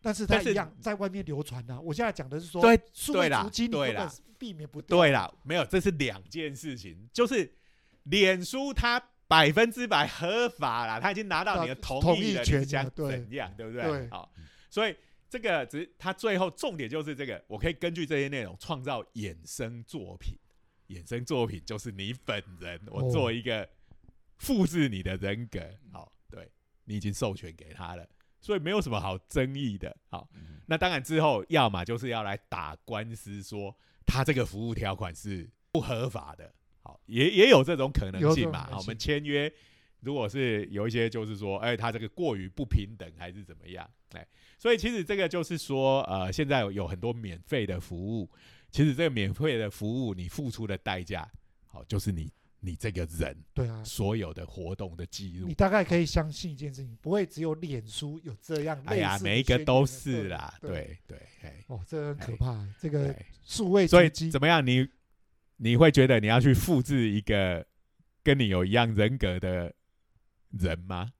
[0.00, 1.80] 但是它但是一样在外面流传啊。
[1.80, 4.96] 我现在讲的是说，对数对啦对啦避免不掉。
[4.96, 7.52] 对啦，没有，这是两件事情，就是
[8.04, 13.82] 脸书它百分之百合法啦，他已经拿到你的同同意了，意权你想了对怎样，对不对？
[13.82, 14.32] 对好，
[14.70, 14.94] 所以
[15.30, 20.36] 这个只是他最后重点就是这个，我可以根据这些内容创造衍生作品，
[20.88, 23.66] 衍生作品就是你本人，我哦做一个
[24.38, 25.60] 复制你的人格，
[25.92, 26.50] 好，对
[26.84, 28.04] 你已经授权给他了，
[28.40, 30.28] 所以没有什么好争议的，好。
[30.34, 33.76] 嗯那当然之后，要么就是要来打官司，说
[34.06, 38.68] 他这个服务条款是不合法的，好，也也有这种可能性嘛。
[38.70, 39.52] 好我们签约，
[40.02, 44.26] 如果是有一些就是说，哎，他这个过于不平等还是怎么样，哎，
[44.58, 48.30] 所以其实这个就是说，呃，现在有很多免费的服务，
[48.70, 51.28] 其实这个免费的服务你付出的代价，
[51.66, 52.30] 好，就是你
[52.60, 55.54] 你这个人对啊，所有的活动的记录你。
[55.54, 60.70] 大概可以相信一件事情，不会只有脸书有这样哎呀，每一个都是啦，对
[61.06, 63.14] 对对，哎，哦，这很可怕，这个。
[63.42, 64.64] 数位所以怎么样？
[64.64, 64.86] 你
[65.56, 67.66] 你会觉得你要去复制一个
[68.22, 69.74] 跟你有一样人格的
[70.50, 71.10] 人吗？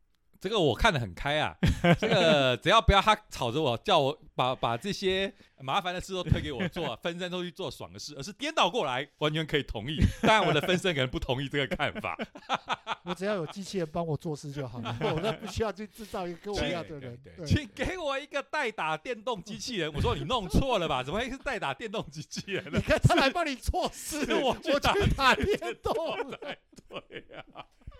[0.40, 1.54] 这个我看得很开啊，
[2.00, 9.98] 这个只要不要他吵着我，叫我把把这些麻烦的事都推给我做，分身都去做爽的事，而是颠倒过来，完全可以同意。
[10.22, 12.16] 当然，我的分身可能不同意这个看法。
[13.04, 17.18] 我只要有机器人帮我做事就好了， 我都不需要去制造一个跟我一样的人。
[17.22, 19.92] 对对请给我一个代打电动机器人。
[19.92, 21.02] 我说你弄错了吧？
[21.02, 22.80] 怎么会是代打电动机器人呢你？
[22.80, 25.94] 看他来帮你做事，我去我打去打电动
[26.30, 26.38] 了。
[26.88, 27.44] 对呀、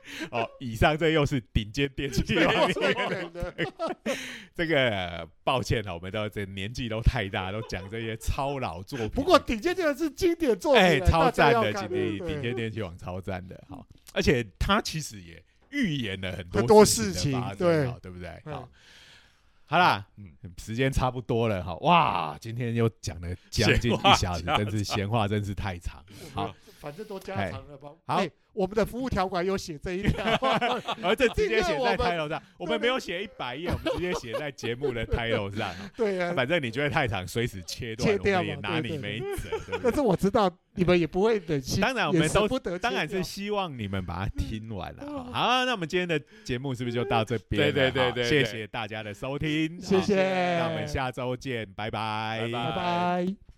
[0.30, 3.30] 哦，以上这又是顶尖电器行对业。
[3.30, 3.64] 对
[4.04, 4.16] 对
[4.54, 9.08] 这个、呃抱歉了，我们都这年纪都太大，都讲这些超老作品。
[9.10, 18.28] 不过顶尖电器是经典作品，哎，超赞的，顶顶顶顶尖电器网超赞的，好，而且它其实也预言了很多很多事事情对好对不对？
[18.44, 18.68] 嗯好，
[19.66, 26.14] 好啦，嗯时间差不多了哈，哇，今天又讲了将近一小时，真是闲话真是太长了。
[26.32, 27.90] 好，，反正都加长了吧。
[28.06, 30.24] 好哎，我们的服务条款有写这一条，
[31.02, 35.72] 而且直接写在 title 上，我们没有写一百页，我们直接写在节目的 title 上。
[35.96, 36.32] 对啊。
[36.34, 39.94] 反正你觉得太长，随时切断，切掉我们也嘛拿你没辙，但？
[39.94, 45.04] 是我知道你们也不会忍心，当然我也们都不得当然是希望你们把它听完了。
[45.06, 47.90] 嗯好，那我们今天的节目是不是就到这边对？
[47.90, 53.49] 对对对好谢谢大家的收听，谢谢，那我们下周见，拜拜，拜拜拜。